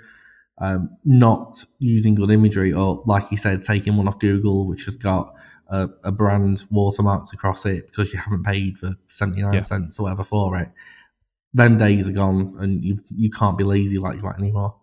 Um, 0.61 0.91
not 1.05 1.65
using 1.79 2.15
good 2.15 2.31
imagery, 2.31 2.73
or 2.73 3.03
like 3.07 3.31
you 3.31 3.37
said, 3.37 3.63
taking 3.63 3.97
one 3.97 4.09
off 4.09 4.19
Google, 4.19 4.67
which 4.67 4.87
has 4.87 4.97
got 4.97 5.33
a, 5.69 5.87
a 6.03 6.11
brand 6.11 6.65
watermarked 6.73 7.33
across 7.33 7.65
it 7.65 7.87
because 7.87 8.13
you 8.13 8.19
haven't 8.19 8.43
paid 8.45 8.77
for 8.79 8.97
79 9.09 9.53
yeah. 9.53 9.63
cents 9.63 10.01
or 10.01 10.05
whatever 10.05 10.25
for 10.25 10.57
it 10.59 10.69
them 11.55 11.79
days 11.79 12.09
are 12.09 12.13
gone, 12.13 12.57
and 12.61 12.85
you 12.85 13.01
you 13.11 13.31
can't 13.31 13.59
be 13.59 13.65
lazy 13.65 13.99
like 13.99 14.21
that 14.23 14.39
anymore. 14.39 14.75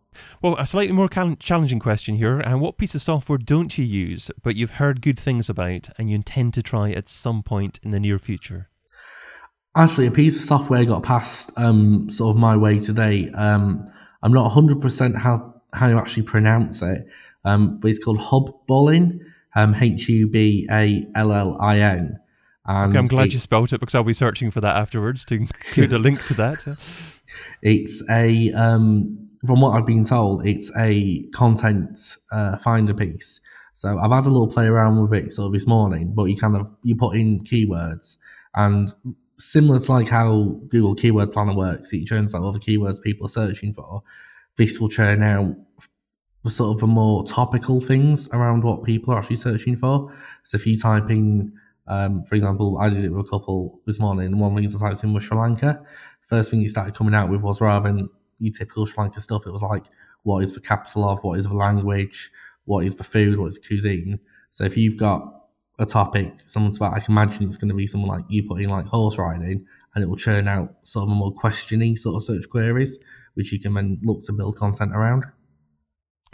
Well, 0.41 0.55
a 0.57 0.65
slightly 0.65 0.93
more 0.93 1.09
challenging 1.09 1.79
question 1.79 2.15
here. 2.15 2.39
And 2.39 2.61
what 2.61 2.77
piece 2.77 2.95
of 2.95 3.01
software 3.01 3.37
don't 3.37 3.77
you 3.77 3.83
use, 3.83 4.31
but 4.43 4.55
you've 4.55 4.71
heard 4.71 5.01
good 5.01 5.19
things 5.19 5.49
about, 5.49 5.89
and 5.97 6.09
you 6.09 6.15
intend 6.15 6.53
to 6.53 6.63
try 6.63 6.91
at 6.91 7.09
some 7.09 7.43
point 7.43 7.79
in 7.83 7.91
the 7.91 7.99
near 7.99 8.17
future? 8.17 8.69
Actually, 9.75 10.07
a 10.07 10.11
piece 10.11 10.37
of 10.37 10.45
software 10.45 10.85
got 10.85 11.03
passed 11.03 11.51
um, 11.57 12.09
sort 12.09 12.33
of 12.33 12.39
my 12.39 12.55
way 12.55 12.79
today. 12.79 13.29
Um, 13.31 13.85
I'm 14.23 14.31
not 14.31 14.49
100% 14.51 15.17
how 15.17 15.54
how 15.75 15.87
you 15.87 15.97
actually 15.97 16.23
pronounce 16.23 16.81
it, 16.81 17.07
um, 17.43 17.79
but 17.79 17.89
it's 17.89 18.03
called 18.03 18.19
Hubballin, 18.19 19.19
um, 19.55 19.75
H 19.75 20.09
U 20.09 20.27
B 20.27 20.67
A 20.71 21.05
L 21.15 21.31
L 21.31 21.57
I 21.59 21.79
N. 21.79 22.19
Okay, 22.67 22.97
I'm 22.97 23.05
glad 23.05 23.31
you 23.31 23.37
spelt 23.37 23.73
it 23.73 23.79
because 23.79 23.93
I'll 23.93 24.03
be 24.03 24.13
searching 24.13 24.49
for 24.49 24.59
that 24.61 24.75
afterwards 24.75 25.23
to 25.25 25.35
include 25.35 25.93
a 25.93 25.99
link 25.99 26.25
to 26.25 26.33
that. 26.35 26.65
It's 27.61 28.01
a, 28.09 28.51
um, 28.53 29.27
from 29.45 29.59
what 29.59 29.71
I've 29.71 29.85
been 29.85 30.05
told, 30.05 30.47
it's 30.47 30.71
a 30.77 31.23
content 31.33 32.17
uh, 32.31 32.57
finder 32.59 32.93
piece. 32.93 33.41
So 33.73 33.97
I've 33.99 34.11
had 34.11 34.25
a 34.25 34.29
little 34.29 34.47
play 34.47 34.67
around 34.67 35.01
with 35.01 35.13
it 35.13 35.33
sort 35.33 35.47
of 35.47 35.53
this 35.53 35.67
morning, 35.67 36.13
but 36.13 36.25
you 36.25 36.37
kind 36.37 36.55
of 36.55 36.67
you 36.83 36.95
put 36.95 37.17
in 37.17 37.43
keywords 37.43 38.17
and 38.55 38.93
similar 39.37 39.79
to 39.79 39.91
like 39.91 40.07
how 40.07 40.57
Google 40.69 40.95
Keyword 40.95 41.33
Planner 41.33 41.55
works, 41.55 41.91
it 41.91 42.05
churns 42.05 42.33
out 42.33 42.41
all 42.41 42.53
the 42.53 42.59
keywords 42.59 43.01
people 43.01 43.25
are 43.25 43.29
searching 43.29 43.73
for. 43.73 44.01
This 44.55 44.79
will 44.79 44.89
churn 44.89 45.21
out 45.21 45.55
sort 46.51 46.75
of 46.75 46.81
the 46.81 46.87
more 46.87 47.25
topical 47.25 47.81
things 47.81 48.27
around 48.33 48.63
what 48.63 48.83
people 48.83 49.13
are 49.13 49.19
actually 49.19 49.37
searching 49.37 49.77
for. 49.77 50.13
So 50.43 50.57
if 50.57 50.65
you 50.65 50.77
type 50.77 51.09
in 51.09 51.53
um, 51.87 52.23
for 52.23 52.35
example, 52.35 52.77
I 52.79 52.89
did 52.89 53.05
it 53.05 53.09
with 53.09 53.27
a 53.27 53.29
couple 53.29 53.79
this 53.85 53.99
morning, 53.99 54.37
one 54.37 54.51
of 54.51 54.55
the 54.55 54.61
things 54.67 54.81
I 54.81 54.89
typed 54.89 55.03
in 55.03 55.13
was 55.13 55.23
Sri 55.23 55.37
Lanka. 55.37 55.81
First 56.27 56.49
thing 56.49 56.61
you 56.61 56.69
started 56.69 56.95
coming 56.95 57.13
out 57.13 57.29
with 57.29 57.41
was 57.41 57.61
rather 57.61 57.87
than 57.87 58.09
your 58.39 58.53
typical 58.53 58.85
Sri 58.85 58.95
Lanka 58.97 59.21
stuff, 59.21 59.45
it 59.45 59.51
was 59.51 59.61
like, 59.61 59.83
what 60.23 60.43
is 60.43 60.53
the 60.53 60.59
capital 60.59 61.07
of, 61.07 61.19
what 61.23 61.37
is 61.37 61.45
the 61.45 61.53
language, 61.53 62.31
what 62.65 62.85
is 62.85 62.95
the 62.95 63.03
food, 63.03 63.37
what 63.37 63.47
is 63.47 63.55
the 63.55 63.67
cuisine. 63.67 64.19
So 64.49 64.63
if 64.63 64.75
you've 64.75 64.97
got 64.97 65.43
a 65.77 65.85
topic, 65.85 66.33
someone's 66.47 66.77
about, 66.77 66.93
I 66.95 66.99
can 66.99 67.11
imagine 67.11 67.47
it's 67.47 67.57
going 67.57 67.69
to 67.69 67.75
be 67.75 67.85
someone 67.85 68.09
like 68.09 68.25
you 68.29 68.47
put 68.47 68.61
in 68.61 68.69
like 68.69 68.87
horse 68.87 69.19
riding, 69.19 69.65
and 69.93 70.03
it 70.03 70.07
will 70.07 70.17
churn 70.17 70.47
out 70.47 70.73
sort 70.83 71.03
of 71.03 71.09
more 71.09 71.33
questiony 71.35 71.97
sort 71.97 72.15
of 72.15 72.23
search 72.23 72.49
queries, 72.49 72.97
which 73.35 73.51
you 73.51 73.59
can 73.59 73.75
then 73.75 73.99
look 74.03 74.23
to 74.23 74.33
build 74.33 74.57
content 74.57 74.95
around. 74.95 75.23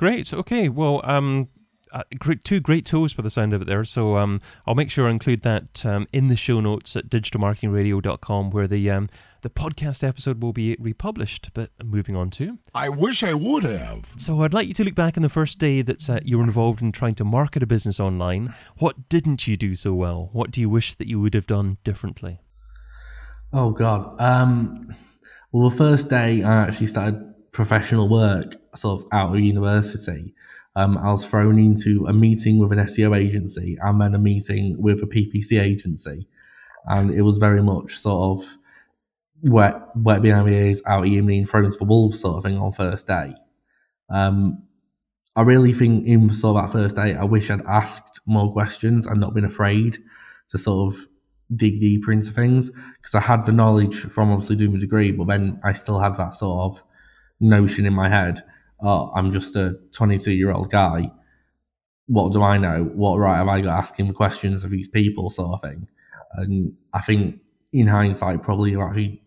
Great. 0.01 0.33
Okay. 0.33 0.67
Well, 0.67 0.99
um, 1.03 1.49
uh, 1.91 2.01
great, 2.17 2.43
two 2.43 2.59
great 2.59 2.87
tools 2.87 3.13
for 3.13 3.21
the 3.21 3.29
sound 3.29 3.53
of 3.53 3.61
it 3.61 3.65
there. 3.65 3.85
So 3.85 4.17
um, 4.17 4.41
I'll 4.65 4.73
make 4.73 4.89
sure 4.89 5.07
I 5.07 5.11
include 5.11 5.43
that 5.43 5.85
um, 5.85 6.07
in 6.11 6.27
the 6.27 6.35
show 6.35 6.59
notes 6.59 6.95
at 6.95 7.07
digitalmarketingradio.com 7.07 8.49
where 8.49 8.65
the 8.65 8.89
um, 8.89 9.09
the 9.41 9.51
podcast 9.51 10.03
episode 10.03 10.41
will 10.41 10.53
be 10.53 10.75
republished. 10.79 11.51
But 11.53 11.69
moving 11.83 12.15
on 12.15 12.31
to. 12.31 12.57
I 12.73 12.89
wish 12.89 13.21
I 13.21 13.35
would 13.35 13.61
have. 13.61 14.11
So 14.17 14.41
I'd 14.41 14.55
like 14.55 14.67
you 14.67 14.73
to 14.73 14.83
look 14.83 14.95
back 14.95 15.17
on 15.17 15.21
the 15.21 15.29
first 15.29 15.59
day 15.59 15.83
that 15.83 16.09
uh, 16.09 16.19
you 16.23 16.39
were 16.39 16.45
involved 16.45 16.81
in 16.81 16.91
trying 16.91 17.13
to 17.13 17.23
market 17.23 17.61
a 17.61 17.67
business 17.67 17.99
online. 17.99 18.55
What 18.79 19.07
didn't 19.07 19.47
you 19.47 19.55
do 19.55 19.75
so 19.75 19.93
well? 19.93 20.31
What 20.33 20.49
do 20.49 20.61
you 20.61 20.69
wish 20.69 20.95
that 20.95 21.07
you 21.07 21.21
would 21.21 21.35
have 21.35 21.45
done 21.45 21.77
differently? 21.83 22.41
Oh, 23.53 23.69
God. 23.69 24.19
Um, 24.19 24.95
well, 25.51 25.69
the 25.69 25.77
first 25.77 26.09
day 26.09 26.41
I 26.41 26.63
actually 26.63 26.87
started 26.87 27.35
professional 27.51 28.09
work 28.09 28.55
sort 28.75 29.01
of 29.01 29.07
out 29.11 29.33
of 29.33 29.39
university 29.39 30.33
um, 30.75 30.97
I 30.97 31.11
was 31.11 31.25
thrown 31.25 31.59
into 31.59 32.05
a 32.07 32.13
meeting 32.13 32.57
with 32.57 32.71
an 32.71 32.85
SEO 32.85 33.17
agency 33.17 33.77
and 33.81 33.99
then 33.99 34.15
a 34.15 34.19
meeting 34.19 34.75
with 34.79 35.03
a 35.03 35.05
PPC 35.05 35.61
agency. 35.61 36.27
And 36.87 37.11
it 37.11 37.21
was 37.21 37.37
very 37.37 37.61
much 37.61 37.99
sort 37.99 38.39
of 38.39 38.49
wet, 39.43 39.75
wet 39.95 40.21
behind 40.21 40.47
the 40.47 40.53
ears, 40.53 40.81
out 40.85 41.03
your 41.03 41.23
mean, 41.23 41.45
thrown 41.45 41.69
to 41.69 41.77
the 41.77 41.83
wolves 41.83 42.21
sort 42.21 42.37
of 42.37 42.43
thing 42.43 42.57
on 42.57 42.71
first 42.71 43.05
day. 43.05 43.33
Um, 44.09 44.63
I 45.35 45.41
really 45.41 45.73
think 45.73 46.07
in 46.07 46.33
sort 46.33 46.57
of 46.57 46.65
that 46.65 46.73
first 46.73 46.95
day, 46.95 47.15
I 47.15 47.23
wish 47.23 47.49
I'd 47.49 47.65
asked 47.65 48.21
more 48.25 48.51
questions 48.51 49.05
and 49.05 49.19
not 49.19 49.33
been 49.33 49.45
afraid 49.45 49.97
to 50.49 50.57
sort 50.57 50.93
of 50.93 50.99
dig 51.55 51.81
deeper 51.81 52.11
into 52.13 52.31
things 52.31 52.69
because 52.69 53.15
I 53.15 53.19
had 53.19 53.45
the 53.45 53.51
knowledge 53.51 54.01
from 54.11 54.31
obviously 54.31 54.55
doing 54.55 54.73
my 54.73 54.79
degree, 54.79 55.11
but 55.11 55.27
then 55.27 55.59
I 55.63 55.73
still 55.73 55.99
had 55.99 56.17
that 56.17 56.33
sort 56.35 56.71
of 56.71 56.83
notion 57.41 57.85
in 57.85 57.93
my 57.93 58.09
head. 58.09 58.43
Oh, 58.83 59.11
I'm 59.15 59.31
just 59.31 59.55
a 59.55 59.75
22 59.91 60.31
year 60.31 60.51
old 60.51 60.71
guy. 60.71 61.11
What 62.07 62.33
do 62.33 62.41
I 62.41 62.57
know? 62.57 62.83
What 62.93 63.17
right 63.17 63.37
have 63.37 63.47
I 63.47 63.61
got 63.61 63.77
asking 63.77 64.13
questions 64.13 64.63
of 64.63 64.71
these 64.71 64.87
people, 64.87 65.29
sort 65.29 65.53
of 65.53 65.61
thing? 65.61 65.87
And 66.33 66.73
I 66.93 67.01
think 67.01 67.39
in 67.73 67.87
hindsight, 67.87 68.43
probably 68.43 68.71
you've 68.71 68.81
actually 68.81 69.21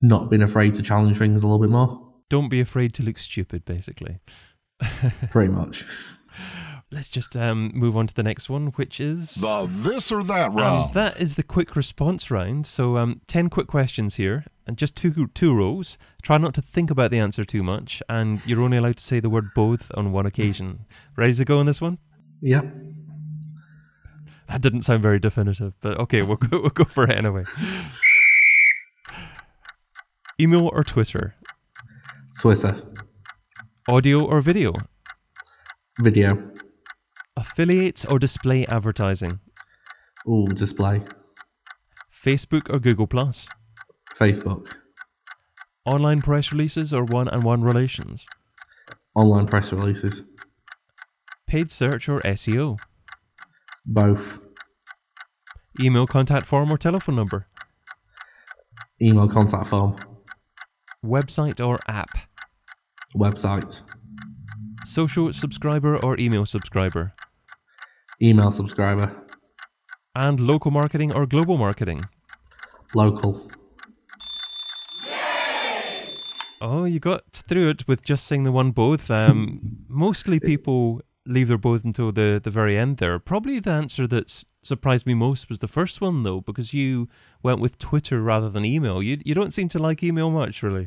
not 0.00 0.30
been 0.30 0.42
afraid 0.42 0.74
to 0.74 0.82
challenge 0.82 1.18
things 1.18 1.42
a 1.42 1.46
little 1.46 1.60
bit 1.60 1.70
more. 1.70 2.12
Don't 2.28 2.48
be 2.48 2.60
afraid 2.60 2.94
to 2.94 3.02
look 3.02 3.18
stupid, 3.18 3.64
basically. 3.64 4.18
Pretty 5.30 5.52
much. 5.52 5.84
Let's 6.92 7.08
just 7.08 7.34
um, 7.38 7.70
move 7.72 7.96
on 7.96 8.06
to 8.06 8.14
the 8.14 8.22
next 8.22 8.50
one, 8.50 8.66
which 8.76 9.00
is 9.00 9.36
The 9.36 9.66
this 9.66 10.12
or 10.12 10.22
that 10.24 10.50
um, 10.50 10.56
round. 10.56 10.92
that 10.92 11.18
is 11.18 11.36
the 11.36 11.42
quick 11.42 11.74
response 11.74 12.30
round. 12.30 12.66
So, 12.66 12.98
um, 12.98 13.22
ten 13.26 13.48
quick 13.48 13.66
questions 13.66 14.16
here, 14.16 14.44
and 14.66 14.76
just 14.76 14.94
two 14.94 15.28
two 15.28 15.56
rows. 15.56 15.96
Try 16.22 16.36
not 16.36 16.52
to 16.52 16.60
think 16.60 16.90
about 16.90 17.10
the 17.10 17.18
answer 17.18 17.44
too 17.44 17.62
much, 17.62 18.02
and 18.10 18.42
you're 18.44 18.60
only 18.60 18.76
allowed 18.76 18.98
to 18.98 19.02
say 19.02 19.20
the 19.20 19.30
word 19.30 19.54
both 19.54 19.90
on 19.96 20.12
one 20.12 20.26
occasion. 20.26 20.84
Ready 21.16 21.32
to 21.32 21.46
go 21.46 21.58
on 21.60 21.64
this 21.66 21.80
one? 21.80 21.96
Yep. 22.42 22.66
That 24.48 24.60
didn't 24.60 24.82
sound 24.82 25.00
very 25.02 25.18
definitive, 25.18 25.72
but 25.80 25.98
okay, 25.98 26.20
we'll 26.20 26.36
go, 26.36 26.60
we'll 26.60 26.70
go 26.70 26.84
for 26.84 27.04
it 27.04 27.16
anyway. 27.16 27.44
Email 30.38 30.68
or 30.68 30.84
Twitter? 30.84 31.34
Twitter. 32.38 32.82
Audio 33.88 34.22
or 34.22 34.42
video? 34.42 34.74
Video. 36.00 36.51
Affiliates 37.36 38.04
or 38.04 38.18
display 38.18 38.66
advertising? 38.66 39.40
Ooh, 40.28 40.46
display. 40.46 41.02
Facebook 42.12 42.68
or 42.72 42.78
Google 42.78 43.06
Plus? 43.06 43.48
Facebook. 44.18 44.68
Online 45.84 46.20
press 46.20 46.52
releases 46.52 46.92
or 46.92 47.04
one-on-one 47.04 47.62
relations? 47.62 48.28
Online 49.14 49.46
press 49.46 49.72
releases. 49.72 50.22
Paid 51.46 51.70
search 51.70 52.08
or 52.08 52.20
SEO? 52.20 52.78
Both. 53.84 54.38
Email 55.80 56.06
contact 56.06 56.46
form 56.46 56.70
or 56.70 56.78
telephone 56.78 57.16
number? 57.16 57.46
Email 59.00 59.28
contact 59.28 59.68
form. 59.68 59.96
Website 61.04 61.66
or 61.66 61.78
app? 61.88 62.10
Website. 63.16 63.80
Social 64.84 65.32
subscriber 65.32 65.96
or 65.96 66.18
email 66.20 66.46
subscriber? 66.46 67.14
Email 68.22 68.52
subscriber. 68.52 69.12
And 70.14 70.38
local 70.40 70.70
marketing 70.70 71.12
or 71.12 71.26
global 71.26 71.58
marketing? 71.58 72.04
Local. 72.94 73.50
Oh, 76.60 76.84
you 76.84 77.00
got 77.00 77.24
through 77.32 77.70
it 77.70 77.88
with 77.88 78.04
just 78.04 78.24
saying 78.24 78.44
the 78.44 78.52
one 78.52 78.70
both. 78.70 79.10
Um, 79.10 79.60
mostly 79.88 80.38
people 80.38 81.02
leave 81.26 81.48
their 81.48 81.58
both 81.58 81.84
until 81.84 82.12
the, 82.12 82.40
the 82.42 82.50
very 82.50 82.78
end 82.78 82.98
there. 82.98 83.18
Probably 83.18 83.58
the 83.58 83.72
answer 83.72 84.06
that 84.06 84.44
surprised 84.62 85.04
me 85.04 85.14
most 85.14 85.48
was 85.48 85.58
the 85.58 85.66
first 85.66 86.00
one, 86.00 86.22
though, 86.22 86.40
because 86.40 86.72
you 86.72 87.08
went 87.42 87.58
with 87.58 87.78
Twitter 87.78 88.22
rather 88.22 88.48
than 88.48 88.64
email. 88.64 89.02
You, 89.02 89.18
you 89.24 89.34
don't 89.34 89.52
seem 89.52 89.68
to 89.70 89.78
like 89.80 90.04
email 90.04 90.30
much, 90.30 90.62
really. 90.62 90.86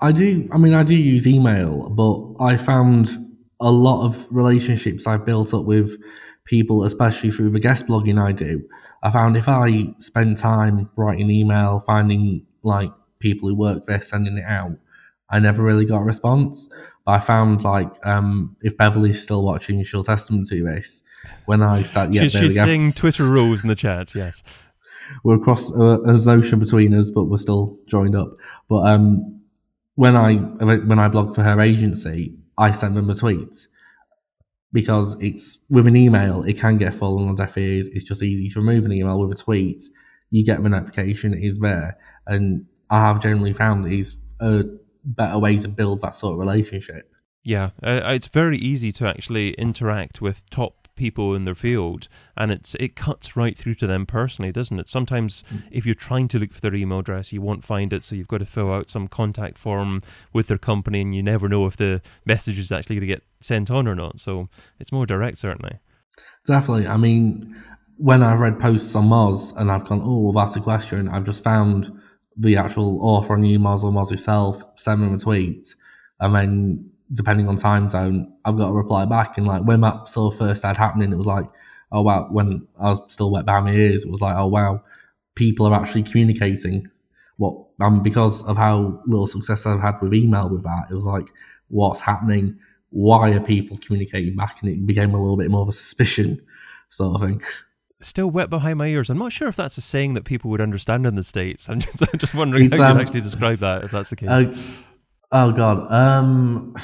I 0.00 0.10
do. 0.10 0.48
I 0.52 0.58
mean, 0.58 0.74
I 0.74 0.82
do 0.82 0.96
use 0.96 1.26
email, 1.26 1.88
but 1.90 2.42
I 2.42 2.56
found 2.56 3.34
a 3.60 3.70
lot 3.70 4.04
of 4.04 4.26
relationships 4.30 5.06
I've 5.06 5.24
built 5.24 5.54
up 5.54 5.64
with 5.64 5.96
people, 6.46 6.84
especially 6.84 7.30
through 7.30 7.50
the 7.50 7.60
guest 7.60 7.86
blogging 7.86 8.20
I 8.20 8.32
do. 8.32 8.62
I 9.02 9.10
found 9.10 9.36
if 9.36 9.48
I 9.48 9.94
spend 9.98 10.38
time 10.38 10.88
writing 10.96 11.30
email, 11.30 11.84
finding 11.86 12.46
like 12.62 12.90
people 13.18 13.48
who 13.48 13.54
work 13.54 13.86
there, 13.86 14.00
sending 14.00 14.38
it 14.38 14.44
out, 14.44 14.76
I 15.30 15.38
never 15.40 15.62
really 15.62 15.84
got 15.84 15.98
a 15.98 16.04
response. 16.04 16.68
But 17.04 17.12
I 17.12 17.20
found 17.20 17.64
like 17.64 17.90
um, 18.04 18.56
if 18.62 18.76
Beverly's 18.76 19.22
still 19.22 19.42
watching, 19.42 19.82
she'll 19.84 20.04
testament 20.04 20.48
to 20.48 20.64
this. 20.64 21.02
When 21.46 21.62
I 21.62 21.82
start, 21.82 22.12
yeah, 22.12 22.22
she's 22.22 22.32
she's 22.32 22.54
saying 22.54 22.94
Twitter 22.94 23.24
rules 23.24 23.62
in 23.62 23.68
the 23.68 23.74
chat, 23.74 24.14
yes. 24.14 24.42
we're 25.24 25.36
across 25.36 25.70
uh, 25.72 26.02
an 26.02 26.28
ocean 26.28 26.58
between 26.58 26.94
us, 26.94 27.10
but 27.10 27.24
we're 27.24 27.38
still 27.38 27.78
joined 27.86 28.14
up. 28.14 28.36
But 28.68 28.86
um, 28.86 29.40
when 29.96 30.16
I 30.16 30.34
when 30.34 30.98
I 30.98 31.08
blogged 31.08 31.34
for 31.34 31.42
her 31.42 31.60
agency, 31.60 32.34
I 32.58 32.72
sent 32.72 32.94
them 32.94 33.10
a 33.10 33.14
tweet 33.14 33.66
because 34.76 35.16
it's 35.20 35.56
with 35.70 35.86
an 35.86 35.96
email, 35.96 36.42
it 36.42 36.60
can 36.60 36.76
get 36.76 36.94
fallen 36.94 37.26
on 37.30 37.34
deaf 37.34 37.56
ears. 37.56 37.88
It's 37.94 38.04
just 38.04 38.22
easy 38.22 38.50
to 38.50 38.60
remove 38.60 38.84
an 38.84 38.92
email 38.92 39.18
with 39.18 39.32
a 39.32 39.42
tweet. 39.42 39.82
You 40.30 40.44
get 40.44 40.62
the 40.62 40.68
notification, 40.68 41.32
it 41.32 41.42
is 41.42 41.58
there, 41.58 41.96
and 42.26 42.66
I 42.90 43.00
have 43.00 43.22
generally 43.22 43.54
found 43.54 43.86
these 43.86 44.16
it's 44.18 44.18
a 44.38 44.64
better 45.02 45.38
way 45.38 45.56
to 45.56 45.68
build 45.68 46.02
that 46.02 46.14
sort 46.14 46.34
of 46.34 46.40
relationship. 46.40 47.10
Yeah, 47.42 47.70
uh, 47.82 48.02
it's 48.04 48.26
very 48.26 48.58
easy 48.58 48.92
to 48.92 49.08
actually 49.08 49.54
interact 49.54 50.20
with 50.20 50.44
top 50.50 50.85
people 50.96 51.34
in 51.34 51.44
their 51.44 51.54
field, 51.54 52.08
and 52.36 52.50
it's 52.50 52.74
it 52.76 52.96
cuts 52.96 53.36
right 53.36 53.56
through 53.56 53.74
to 53.76 53.86
them 53.86 54.06
personally, 54.06 54.50
doesn't 54.50 54.80
it? 54.80 54.88
Sometimes, 54.88 55.44
if 55.70 55.86
you're 55.86 55.94
trying 55.94 56.28
to 56.28 56.38
look 56.38 56.52
for 56.52 56.60
their 56.60 56.74
email 56.74 57.00
address, 57.00 57.32
you 57.32 57.40
won't 57.40 57.64
find 57.64 57.92
it, 57.92 58.02
so 58.02 58.14
you've 58.14 58.28
got 58.28 58.38
to 58.38 58.46
fill 58.46 58.72
out 58.72 58.90
some 58.90 59.08
contact 59.08 59.58
form 59.58 60.00
with 60.32 60.48
their 60.48 60.58
company, 60.58 61.00
and 61.02 61.14
you 61.14 61.22
never 61.22 61.48
know 61.48 61.66
if 61.66 61.76
the 61.76 62.02
message 62.24 62.58
is 62.58 62.72
actually 62.72 62.96
going 62.96 63.08
to 63.08 63.14
get 63.14 63.22
sent 63.40 63.70
on 63.70 63.86
or 63.86 63.94
not. 63.94 64.18
So 64.18 64.48
it's 64.80 64.92
more 64.92 65.06
direct, 65.06 65.38
certainly. 65.38 65.78
Definitely. 66.46 66.86
I 66.86 66.96
mean, 66.96 67.56
when 67.96 68.22
I've 68.22 68.40
read 68.40 68.60
posts 68.60 68.94
on 68.94 69.08
Moz 69.08 69.54
and 69.56 69.70
I've 69.70 69.86
gone, 69.86 70.02
oh, 70.04 70.32
that's 70.32 70.56
a 70.56 70.60
question, 70.60 71.08
I've 71.08 71.24
just 71.24 71.42
found 71.42 71.90
the 72.36 72.56
actual 72.56 73.00
author 73.02 73.32
on 73.32 73.42
YouMoz 73.42 73.82
or 73.82 73.92
Moz 73.92 74.12
itself, 74.12 74.62
send 74.76 75.02
them 75.02 75.14
a 75.14 75.18
tweet, 75.18 75.74
and 76.20 76.34
then 76.34 76.90
depending 77.12 77.48
on 77.48 77.56
time 77.56 77.88
zone, 77.88 78.32
I've 78.44 78.56
got 78.56 78.68
to 78.68 78.72
reply 78.72 79.04
back. 79.04 79.38
And 79.38 79.46
like 79.46 79.62
when 79.62 79.80
that 79.82 80.08
sort 80.08 80.34
of 80.34 80.38
first 80.38 80.60
started 80.60 80.78
happening, 80.78 81.12
it 81.12 81.16
was 81.16 81.26
like, 81.26 81.46
oh 81.92 82.02
wow, 82.02 82.28
when 82.30 82.66
I 82.80 82.90
was 82.90 83.00
still 83.08 83.30
wet 83.30 83.44
behind 83.44 83.66
my 83.66 83.72
ears, 83.72 84.04
it 84.04 84.10
was 84.10 84.20
like, 84.20 84.36
oh 84.36 84.46
wow, 84.46 84.82
people 85.34 85.66
are 85.66 85.80
actually 85.80 86.02
communicating. 86.02 86.88
What 87.36 87.54
um 87.80 88.02
because 88.02 88.42
of 88.44 88.56
how 88.56 89.00
little 89.06 89.26
success 89.26 89.66
I've 89.66 89.80
had 89.80 90.00
with 90.00 90.14
email 90.14 90.48
with 90.48 90.64
that, 90.64 90.86
it 90.90 90.94
was 90.94 91.04
like, 91.04 91.26
what's 91.68 92.00
happening? 92.00 92.58
Why 92.90 93.30
are 93.30 93.40
people 93.40 93.78
communicating 93.78 94.36
back? 94.36 94.58
And 94.62 94.70
it 94.70 94.86
became 94.86 95.14
a 95.14 95.20
little 95.20 95.36
bit 95.36 95.50
more 95.50 95.62
of 95.62 95.68
a 95.68 95.72
suspicion 95.72 96.40
sort 96.90 97.20
of 97.20 97.28
thing. 97.28 97.42
Still 98.00 98.30
wet 98.30 98.50
behind 98.50 98.78
my 98.78 98.86
ears. 98.86 99.08
I'm 99.10 99.18
not 99.18 99.32
sure 99.32 99.48
if 99.48 99.56
that's 99.56 99.78
a 99.78 99.80
saying 99.80 100.14
that 100.14 100.24
people 100.24 100.50
would 100.50 100.60
understand 100.60 101.06
in 101.06 101.14
the 101.14 101.22
states. 101.22 101.68
I'm 101.68 101.80
just, 101.80 102.02
I'm 102.12 102.18
just 102.18 102.34
wondering 102.34 102.66
It's, 102.66 102.76
how 102.76 102.90
um, 102.90 102.98
you'd 102.98 103.06
actually 103.06 103.22
describe 103.22 103.58
that 103.60 103.84
if 103.84 103.90
that's 103.90 104.10
the 104.10 104.16
case. 104.16 104.28
Uh, 104.28 104.54
oh 105.32 105.52
god. 105.52 105.86
Um 105.90 106.74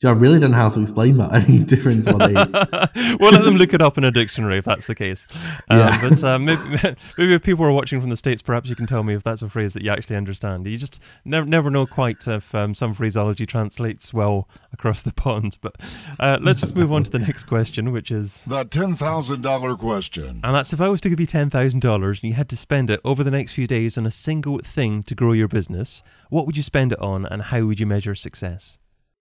gee, 0.00 0.08
I 0.08 0.12
really 0.12 0.40
don't 0.40 0.52
know 0.52 0.56
how 0.56 0.70
to 0.70 0.80
explain 0.80 1.18
that 1.18 1.34
any 1.34 1.58
different 1.58 2.06
to 2.06 2.14
what 2.14 2.90
we'll 3.20 3.32
let 3.32 3.44
them 3.44 3.56
look 3.56 3.74
it 3.74 3.82
up 3.82 3.98
in 3.98 4.04
a 4.04 4.10
dictionary 4.10 4.58
if 4.58 4.64
that's 4.64 4.86
the 4.86 4.94
case. 4.94 5.26
Um, 5.68 5.78
Yeah. 5.78 6.08
But 6.08 6.24
uh, 6.24 6.38
maybe, 6.38 6.62
maybe 7.18 7.34
if 7.34 7.42
people 7.42 7.64
are 7.64 7.72
watching 7.72 8.00
from 8.00 8.10
the 8.10 8.16
states, 8.16 8.42
perhaps 8.42 8.68
you 8.70 8.76
can 8.76 8.86
tell 8.86 9.02
me 9.02 9.14
if 9.14 9.22
that's 9.22 9.42
a 9.42 9.48
phrase 9.48 9.74
that 9.74 9.82
you 9.82 9.90
actually 9.90 10.16
understand. 10.16 10.66
You 10.66 10.78
just 10.78 11.02
never 11.24 11.46
never 11.46 11.70
know 11.70 11.86
quite 11.86 12.26
if 12.26 12.54
um, 12.54 12.74
some 12.74 12.94
phraseology 12.94 13.46
translates 13.46 14.14
well 14.14 14.48
across 14.72 15.02
the 15.02 15.12
pond. 15.12 15.58
But 15.60 15.76
uh, 16.18 16.38
let's 16.40 16.60
just 16.60 16.74
move 16.74 16.92
on 16.92 17.04
to 17.04 17.10
the 17.10 17.18
next 17.30 17.44
question, 17.44 17.92
which 17.92 18.10
is. 18.10 18.42
The 18.46 18.64
$10,000 18.64 19.78
question. 19.78 20.40
And 20.42 20.54
that's 20.54 20.72
if 20.72 20.80
I 20.80 20.88
was 20.88 21.00
to 21.02 21.10
give 21.10 21.20
you 21.20 21.26
$10,000 21.26 22.08
and 22.08 22.22
you 22.22 22.34
had 22.34 22.48
to 22.48 22.56
spend 22.56 22.90
it 22.90 23.00
over 23.04 23.22
the 23.22 23.30
next 23.30 23.52
few 23.52 23.66
days 23.66 23.98
on 23.98 24.06
a 24.06 24.10
single 24.10 24.58
thing 24.58 25.02
to 25.04 25.14
grow 25.14 25.32
your 25.32 25.48
business, 25.48 26.02
what 26.30 26.46
would 26.46 26.56
you 26.56 26.62
spend 26.62 26.92
it 26.92 27.00
on 27.00 27.26
and 27.26 27.42
how 27.42 27.64
would 27.64 27.80
you 27.80 27.86
measure 27.86 28.14
success? 28.14 28.79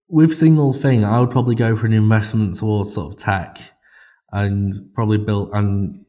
With 0.10 0.36
single 0.36 0.74
thing, 0.74 1.06
I 1.06 1.20
would 1.20 1.32
probably 1.32 1.56
go 1.56 1.76
for 1.76 1.86
an 1.86 1.94
investment 1.94 2.56
towards 2.56 2.94
sort 2.94 3.14
of 3.14 3.20
tech 3.20 3.60
and 4.32 4.74
probably 4.94 5.20
build. 5.20 5.52
And 5.54 6.04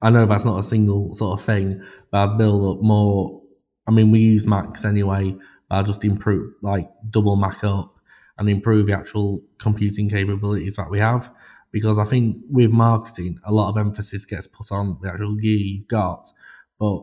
I 0.00 0.10
know 0.10 0.24
that's 0.24 0.44
not 0.44 0.60
a 0.60 0.62
single 0.62 1.14
sort 1.14 1.40
of 1.40 1.44
thing, 1.44 1.84
but 2.10 2.18
I'd 2.18 2.38
build 2.38 2.76
up 2.76 2.82
more. 2.82 3.42
I 3.86 3.90
mean, 3.90 4.10
we 4.10 4.20
use 4.20 4.46
Macs 4.46 4.84
anyway. 4.84 5.36
But 5.68 5.76
I'll 5.76 5.84
just 5.84 6.04
improve, 6.04 6.54
like 6.62 6.88
double 7.10 7.36
Mac 7.36 7.64
up 7.64 7.94
and 8.38 8.48
improve 8.48 8.86
the 8.86 8.92
actual 8.92 9.42
computing 9.58 10.08
capabilities 10.08 10.76
that 10.76 10.90
we 10.90 11.00
have. 11.00 11.30
Because 11.72 11.98
I 11.98 12.04
think 12.04 12.36
with 12.48 12.70
marketing, 12.70 13.38
a 13.44 13.52
lot 13.52 13.68
of 13.68 13.78
emphasis 13.78 14.24
gets 14.24 14.46
put 14.46 14.70
on 14.70 14.96
the 15.02 15.08
actual 15.08 15.34
gear 15.34 15.56
you've 15.56 15.88
got. 15.88 16.30
But 16.78 17.02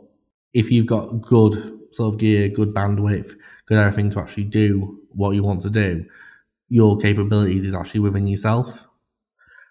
if 0.53 0.71
you've 0.71 0.87
got 0.87 1.21
good 1.21 1.79
sort 1.91 2.13
of 2.13 2.19
gear, 2.19 2.47
good 2.47 2.73
bandwidth, 2.73 3.35
good 3.65 3.77
everything 3.77 4.11
to 4.11 4.19
actually 4.19 4.45
do 4.45 5.00
what 5.13 5.31
you 5.31 5.43
want 5.43 5.61
to 5.63 5.69
do, 5.69 6.05
your 6.69 6.97
capabilities 6.97 7.65
is 7.65 7.75
actually 7.75 8.01
within 8.01 8.27
yourself. 8.27 8.69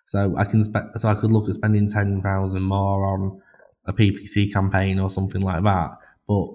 So 0.09 0.35
I 0.37 0.45
can 0.45 0.65
spe- 0.65 0.99
so 0.99 1.09
I 1.09 1.15
could 1.15 1.31
look 1.31 1.49
at 1.49 1.55
spending 1.55 1.89
ten 1.89 2.21
thousand 2.23 2.63
more 2.63 3.07
on 3.07 3.41
a 3.87 3.93
PPC 3.93 4.53
campaign 4.53 4.99
or 4.99 5.09
something 5.09 5.41
like 5.41 5.63
that. 5.63 5.91
But 6.27 6.49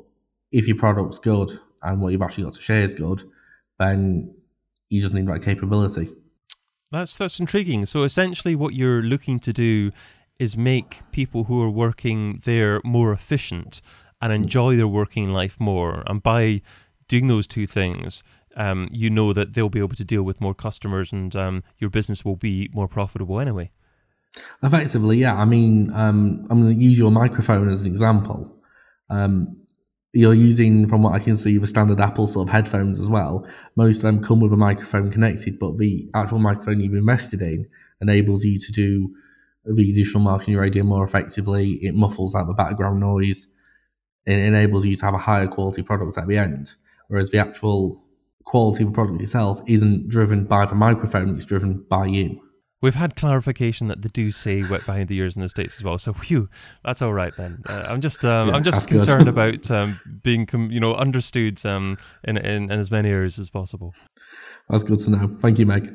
if 0.52 0.68
your 0.68 0.78
product's 0.78 1.20
good 1.20 1.60
and 1.82 2.02
what 2.02 2.12
you've 2.12 2.22
actually 2.22 2.46
got 2.46 2.54
to 2.54 2.62
share 2.62 2.84
is 2.84 2.94
good, 2.94 3.24
then 3.80 4.34
you 4.90 5.02
just 5.02 5.14
need 5.14 5.28
that 5.28 5.44
capability. 5.44 6.10
That's 6.92 7.18
that's 7.18 7.40
intriguing. 7.40 7.86
So 7.86 8.04
essentially, 8.04 8.56
what 8.56 8.74
you're 8.74 9.02
looking 9.02 9.40
to 9.42 9.54
do 9.54 9.92
is 10.40 10.58
make 10.58 11.02
people 11.12 11.46
who 11.46 11.62
are 11.62 11.70
working 11.70 12.42
there 12.44 12.82
more 12.84 13.14
efficient 13.14 13.82
and 14.22 14.32
mm. 14.32 14.36
enjoy 14.36 14.76
their 14.76 14.88
working 14.88 15.34
life 15.34 15.60
more. 15.60 16.04
And 16.08 16.22
by 16.22 16.62
doing 17.08 17.28
those 17.28 17.48
two 17.48 17.68
things, 17.68 18.24
um, 18.56 18.88
you 18.92 19.10
know 19.10 19.34
that 19.34 19.54
they'll 19.54 19.70
be 19.70 19.80
able 19.80 19.96
to 19.96 20.06
deal 20.06 20.24
with 20.24 20.42
more 20.42 20.54
customers, 20.54 21.12
and 21.12 21.36
um, 21.36 21.64
your 21.78 21.90
business 21.90 22.24
will 22.24 22.36
be 22.36 22.70
more 22.74 22.88
profitable 22.88 23.40
anyway. 23.40 23.72
Effectively, 24.64 25.18
yeah. 25.18 25.36
I 25.36 25.46
mean, 25.46 25.92
um, 25.94 26.46
I'm 26.50 26.62
going 26.62 26.78
to 26.78 26.84
use 26.84 26.98
your 26.98 27.12
microphone 27.12 27.72
as 27.72 27.82
an 27.82 27.88
example. 27.88 28.52
Um, 29.10 29.58
you're 30.14 30.34
using, 30.34 30.88
from 30.88 31.04
what 31.04 31.14
I 31.14 31.20
can 31.20 31.36
see, 31.36 31.58
the 31.58 31.68
standard 31.68 32.00
Apple 32.00 32.28
sort 32.28 32.48
of 32.48 32.52
headphones 32.52 33.00
as 33.00 33.10
well. 33.10 33.46
Most 33.76 33.98
of 33.98 34.04
them 34.04 34.24
come 34.24 34.40
with 34.40 34.54
a 34.54 34.58
microphone 34.58 35.12
connected, 35.12 35.60
but 35.60 35.78
the 35.78 36.10
actual 36.16 36.40
microphone 36.40 36.80
you've 36.80 36.94
invested 36.94 37.42
in 37.42 37.68
enables 38.02 38.46
you 38.46 38.58
to 38.58 38.72
do 38.72 39.14
the 39.66 39.94
digital 39.94 40.22
marketing 40.22 40.54
you're 40.54 40.62
radio 40.62 40.84
more 40.84 41.04
effectively. 41.04 41.80
It 41.82 41.96
muffles 41.96 42.34
out 42.34 42.48
the 42.48 42.54
background 42.54 43.00
noise. 43.00 43.48
It 44.26 44.38
enables 44.38 44.86
you 44.86 44.96
to 44.96 45.06
have 45.06 45.14
a 45.14 45.20
higher 45.20 45.48
quality 45.48 45.82
product 45.82 46.18
at 46.18 46.28
the 46.28 46.38
end. 46.38 46.72
Whereas 47.08 47.30
the 47.30 47.40
actual 47.40 48.02
quality 48.46 48.84
of 48.84 48.90
the 48.90 48.94
product 48.94 49.22
itself 49.22 49.62
isn't 49.68 50.10
driven 50.10 50.46
by 50.46 50.66
the 50.66 50.76
microphone, 50.76 51.36
it's 51.36 51.46
driven 51.46 51.84
by 51.90 52.06
you. 52.06 52.42
We've 52.82 52.96
had 52.96 53.16
clarification 53.16 53.88
that 53.88 54.02
they 54.02 54.10
do 54.10 54.30
say 54.32 54.62
wet 54.62 54.86
behind 54.86 55.08
the 55.08 55.18
ears 55.18 55.36
in 55.36 55.42
the 55.42 55.50
states 55.50 55.78
as 55.78 55.84
well. 55.84 55.98
So, 55.98 56.14
phew, 56.14 56.50
that's 56.84 57.02
all 57.02 57.14
right 57.14 57.34
then. 57.36 57.64
Uh, 57.68 57.86
I'm 57.88 58.02
just, 58.02 58.24
um, 58.24 58.50
yeah, 58.50 58.56
I'm 58.56 58.64
just 58.64 58.88
concerned 58.88 59.28
about 59.28 59.70
um, 59.72 60.00
being, 60.24 60.46
com- 60.46 60.70
you 60.72 60.80
know, 60.80 60.94
understood 60.94 61.66
um, 61.66 61.98
in, 62.24 62.38
in, 62.38 62.72
in 62.72 62.80
as 62.80 62.92
many 62.92 63.10
areas 63.10 63.40
as 63.40 63.50
possible. 63.50 63.94
That's 64.70 64.84
good 64.84 65.00
to 65.00 65.10
know. 65.10 65.36
Thank 65.42 65.58
you, 65.60 65.66
Meg. 65.66 65.92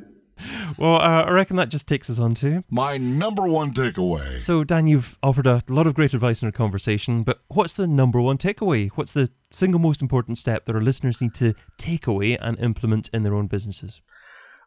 Well, 0.79 0.97
uh, 0.97 1.25
I 1.25 1.31
reckon 1.31 1.57
that 1.57 1.69
just 1.69 1.87
takes 1.89 2.09
us 2.11 2.19
on 2.19 2.35
to 2.37 2.65
my 2.71 2.97
number 2.97 3.47
one 3.47 3.73
takeaway. 3.73 4.39
So, 4.39 4.65
Dan, 4.65 4.87
you've 4.87 5.19
offered 5.23 5.47
a 5.47 5.63
lot 5.69 5.87
of 5.87 5.95
great 5.95 6.15
advice 6.15 6.43
in 6.43 6.47
our 6.47 6.53
conversation, 6.53 7.23
but 7.23 7.43
what's 7.49 7.75
the 7.75 7.87
number 7.87 8.21
one 8.21 8.39
takeaway? 8.39 8.91
What's 8.95 9.13
the 9.13 9.31
single 9.51 9.81
most 9.81 10.03
important 10.03 10.39
step 10.39 10.65
that 10.67 10.75
our 10.75 10.83
listeners 10.83 11.21
need 11.21 11.35
to 11.35 11.55
take 11.77 12.07
away 12.07 12.37
and 12.37 12.59
implement 12.59 13.09
in 13.13 13.23
their 13.23 13.35
own 13.35 13.47
businesses? 13.47 14.01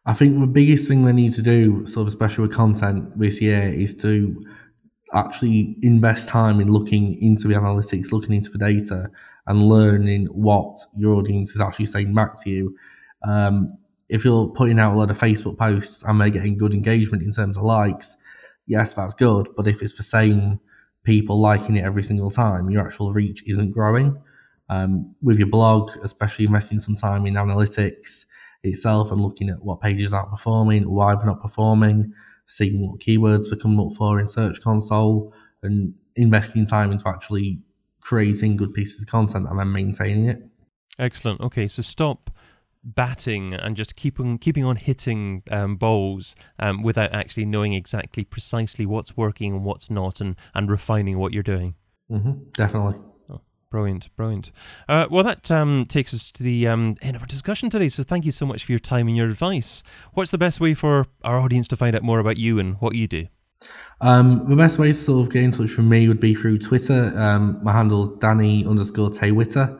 I 0.06 0.14
think 0.14 0.40
the 0.40 0.48
biggest 0.48 0.88
thing 0.88 1.06
they 1.06 1.14
need 1.14 1.34
to 1.36 1.42
do, 1.42 1.88
sort 1.88 2.02
of 2.02 2.08
especially 2.08 2.48
with 2.48 2.56
content 2.56 3.18
this 3.18 3.42
year, 3.42 3.74
is 3.74 3.96
to 3.96 4.44
actually 5.14 5.78
invest 5.82 6.28
time 6.28 6.60
in 6.60 6.68
looking 6.68 7.22
into 7.22 7.48
the 7.48 7.54
analytics, 7.54 8.12
looking 8.12 8.34
into 8.34 8.50
the 8.50 8.58
data, 8.58 9.10
and 9.48 9.64
learning 9.64 10.26
what 10.28 10.78
your 10.98 11.16
audience 11.16 11.52
is 11.52 11.62
actually 11.62 11.86
saying 11.86 12.14
back 12.14 12.42
to 12.44 12.50
you. 12.50 12.76
Um, 13.28 13.78
if 14.14 14.24
you're 14.24 14.48
putting 14.48 14.80
out 14.80 14.94
a 14.94 14.98
lot 14.98 15.10
of 15.10 15.18
Facebook 15.18 15.58
posts 15.58 16.04
and 16.04 16.22
they're 16.22 16.30
getting 16.30 16.56
good 16.56 16.76
engagement 16.76 17.24
in 17.24 17.32
terms 17.32 17.58
of 17.58 17.64
likes, 17.64 18.16
yes, 18.68 18.94
that's 18.94 19.16
good. 19.16 19.48
But 19.58 19.68
if 19.68 19.82
it's 19.82 19.98
the 19.98 20.04
same 20.04 20.60
people 21.04 21.42
liking 21.42 21.78
it 21.78 21.84
every 21.84 22.04
single 22.04 22.30
time, 22.30 22.70
your 22.70 22.86
actual 22.86 23.12
reach 23.12 23.44
isn't 23.48 23.72
growing. 23.72 24.16
Um, 24.70 25.16
with 25.24 25.40
your 25.40 25.48
blog, 25.48 25.92
especially 26.04 26.46
investing 26.46 26.80
some 26.80 26.96
time 26.96 27.26
in 27.26 27.34
analytics, 27.34 28.26
itself 28.64 29.12
and 29.12 29.20
looking 29.20 29.50
at 29.50 29.62
what 29.64 29.82
pages 29.82 30.14
aren't 30.14 30.30
performing, 30.30 30.90
why 30.90 31.16
they're 31.16 31.26
not 31.26 31.42
performing, 31.42 32.14
seeing 32.46 32.88
what 32.88 33.00
keywords 33.00 33.50
they're 33.50 33.60
coming 33.60 33.80
up 33.80 33.98
for 33.98 34.20
in 34.20 34.28
Search 34.28 34.62
Console, 34.62 35.34
and 35.64 35.92
investing 36.18 36.68
time 36.68 36.92
into 36.92 37.08
actually 37.08 37.60
creating 38.00 38.58
good 38.58 38.76
pieces 38.76 39.02
of 39.02 39.08
content 39.08 39.48
and 39.50 39.60
then 39.60 39.72
maintaining 39.72 40.30
it. 40.30 40.42
Excellent. 41.00 41.42
Okay, 41.42 41.68
so 41.68 41.82
stop 41.82 42.30
batting 42.84 43.54
and 43.54 43.76
just 43.76 43.96
keeping 43.96 44.38
keeping 44.38 44.66
on 44.66 44.76
hitting 44.76 45.44
um, 45.52 45.76
balls 45.76 46.36
um, 46.60 46.84
without 46.84 47.14
actually 47.14 47.46
knowing 47.46 47.74
exactly 47.74 48.24
precisely 48.24 48.86
what's 48.86 49.16
working 49.16 49.54
and 49.54 49.64
what's 49.64 49.90
not, 49.90 50.22
and 50.22 50.36
and 50.54 50.70
refining 50.70 51.18
what 51.18 51.34
you're 51.34 51.44
doing. 51.44 51.76
Mm-hmm, 52.12 52.50
definitely. 52.54 52.96
Brilliant, 53.74 54.16
brilliant. 54.16 54.52
Uh, 54.88 55.08
well, 55.10 55.24
that 55.24 55.50
um, 55.50 55.86
takes 55.90 56.14
us 56.14 56.30
to 56.34 56.44
the 56.44 56.68
um, 56.68 56.96
end 57.02 57.16
of 57.16 57.24
our 57.24 57.26
discussion 57.26 57.72
today. 57.72 57.90
So, 57.90 58.04
thank 58.04 58.24
you 58.24 58.32
so 58.32 58.46
much 58.46 58.64
for 58.64 58.72
your 58.72 58.78
time 58.78 59.08
and 59.08 59.18
your 59.18 59.28
advice. 59.28 59.82
What's 60.14 60.30
the 60.30 60.38
best 60.38 60.62
way 60.62 60.76
for 60.76 61.08
our 61.24 61.40
audience 61.40 61.68
to 61.70 61.76
find 61.76 61.96
out 61.96 62.04
more 62.04 62.20
about 62.20 62.38
you 62.38 62.60
and 62.60 62.76
what 62.76 62.94
you 62.94 63.08
do? 63.08 63.26
Um, 64.00 64.46
the 64.48 64.56
best 64.56 64.78
way 64.78 64.90
to 64.90 64.94
sort 64.94 65.26
of 65.26 65.34
get 65.34 65.42
in 65.42 65.50
touch 65.50 65.76
with 65.76 65.88
me 65.88 66.08
would 66.08 66.20
be 66.20 66.36
through 66.36 66.60
Twitter. 66.60 67.18
Um, 67.18 67.60
my 67.64 67.74
handle 67.74 68.04
is 68.04 68.20
Danny 68.20 68.64
underscore 68.64 69.10
Taywitter. 69.10 69.80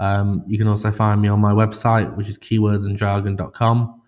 Um, 0.00 0.42
you 0.48 0.58
can 0.58 0.66
also 0.66 0.90
find 0.90 1.20
me 1.20 1.28
on 1.28 1.40
my 1.40 1.52
website, 1.52 2.16
which 2.16 2.28
is 2.28 2.38
keywordsandjargon.com. 2.38 4.00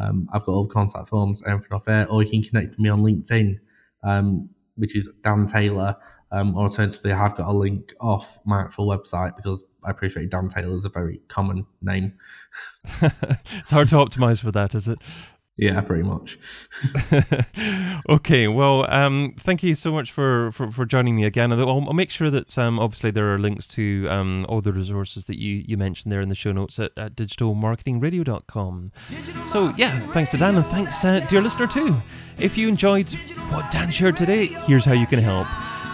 Um, 0.00 0.28
I've 0.32 0.44
got 0.44 0.52
all 0.52 0.66
the 0.66 0.72
contact 0.72 1.08
forms, 1.08 1.42
everything 1.46 1.72
off 1.72 1.84
there, 1.84 2.08
or 2.08 2.22
you 2.22 2.30
can 2.30 2.42
connect 2.42 2.70
with 2.70 2.78
me 2.80 2.88
on 2.88 3.02
LinkedIn, 3.02 3.60
um, 4.02 4.48
which 4.76 4.96
is 4.96 5.08
Dan 5.22 5.46
Taylor. 5.46 5.94
Um, 6.32 6.56
alternatively, 6.56 7.12
I 7.12 7.18
have 7.18 7.36
got 7.36 7.48
a 7.48 7.52
link 7.52 7.92
off 8.00 8.38
my 8.44 8.62
actual 8.62 8.88
website 8.88 9.36
because 9.36 9.62
I 9.84 9.90
appreciate 9.90 10.30
Dan 10.30 10.48
Taylor 10.48 10.76
is 10.76 10.84
a 10.84 10.88
very 10.88 11.20
common 11.28 11.66
name. 11.82 12.14
it's 13.02 13.70
hard 13.70 13.88
to 13.88 13.96
optimize 13.96 14.42
for 14.42 14.50
that, 14.50 14.74
is 14.74 14.88
it? 14.88 14.98
Yeah, 15.56 15.80
pretty 15.82 16.02
much. 16.02 16.36
okay, 18.08 18.48
well, 18.48 18.90
um, 18.92 19.36
thank 19.38 19.62
you 19.62 19.76
so 19.76 19.92
much 19.92 20.10
for, 20.10 20.50
for, 20.50 20.72
for 20.72 20.84
joining 20.84 21.14
me 21.14 21.24
again. 21.24 21.52
I'll, 21.52 21.68
I'll 21.68 21.92
make 21.92 22.10
sure 22.10 22.28
that 22.28 22.58
um, 22.58 22.80
obviously 22.80 23.12
there 23.12 23.32
are 23.32 23.38
links 23.38 23.68
to 23.68 24.08
um, 24.10 24.46
all 24.48 24.60
the 24.60 24.72
resources 24.72 25.26
that 25.26 25.38
you, 25.38 25.62
you 25.64 25.76
mentioned 25.76 26.10
there 26.10 26.20
in 26.20 26.28
the 26.28 26.34
show 26.34 26.50
notes 26.50 26.80
at, 26.80 26.90
at 26.96 27.14
digitalmarketingradio.com. 27.14 28.92
So, 29.44 29.72
yeah, 29.76 29.96
thanks 30.08 30.32
to 30.32 30.38
Dan 30.38 30.56
and 30.56 30.66
thanks, 30.66 31.04
uh, 31.04 31.20
dear 31.20 31.40
listener, 31.40 31.68
too. 31.68 31.94
If 32.38 32.58
you 32.58 32.68
enjoyed 32.68 33.08
what 33.50 33.70
Dan 33.70 33.92
shared 33.92 34.16
today, 34.16 34.46
here's 34.46 34.84
how 34.84 34.94
you 34.94 35.06
can 35.06 35.20
help. 35.20 35.46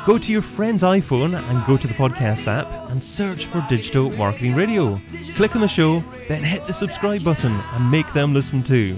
Go 0.07 0.17
to 0.17 0.33
your 0.33 0.41
friend's 0.41 0.83
iPhone 0.83 1.39
and 1.39 1.67
go 1.67 1.77
to 1.77 1.87
the 1.87 1.93
podcast 1.93 2.49
app 2.49 2.67
and 2.91 3.05
search 3.05 3.45
for 3.45 3.63
Digital 3.69 4.09
Marketing 4.13 4.55
Radio. 4.55 4.99
Click 5.35 5.55
on 5.55 5.61
the 5.61 5.69
show, 5.69 6.01
then 6.29 6.43
hit 6.43 6.67
the 6.67 6.73
subscribe 6.73 7.23
button 7.23 7.53
and 7.75 7.91
make 7.91 8.11
them 8.15 8.33
listen 8.33 8.63
too. 8.63 8.97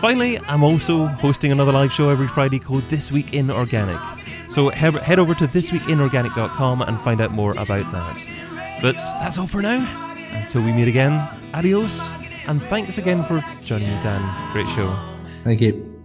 Finally, 0.00 0.38
I'm 0.40 0.62
also 0.62 1.06
hosting 1.06 1.52
another 1.52 1.72
live 1.72 1.92
show 1.92 2.10
every 2.10 2.28
Friday 2.28 2.58
called 2.58 2.82
This 2.84 3.10
Week 3.10 3.32
in 3.32 3.50
Organic. 3.50 3.98
So 4.48 4.68
head 4.68 5.18
over 5.18 5.34
to 5.34 5.46
thisweekinorganic.com 5.46 6.82
and 6.82 7.00
find 7.00 7.20
out 7.20 7.32
more 7.32 7.52
about 7.52 7.90
that. 7.92 8.26
But 8.82 8.96
that's 9.20 9.38
all 9.38 9.46
for 9.46 9.62
now. 9.62 9.86
Until 10.32 10.62
we 10.62 10.72
meet 10.72 10.88
again, 10.88 11.26
adios, 11.54 12.12
and 12.46 12.62
thanks 12.62 12.98
again 12.98 13.24
for 13.24 13.42
joining 13.62 13.88
me, 13.88 14.02
Dan. 14.02 14.52
Great 14.52 14.68
show. 14.68 14.94
Thank 15.44 15.60
you. 15.60 15.95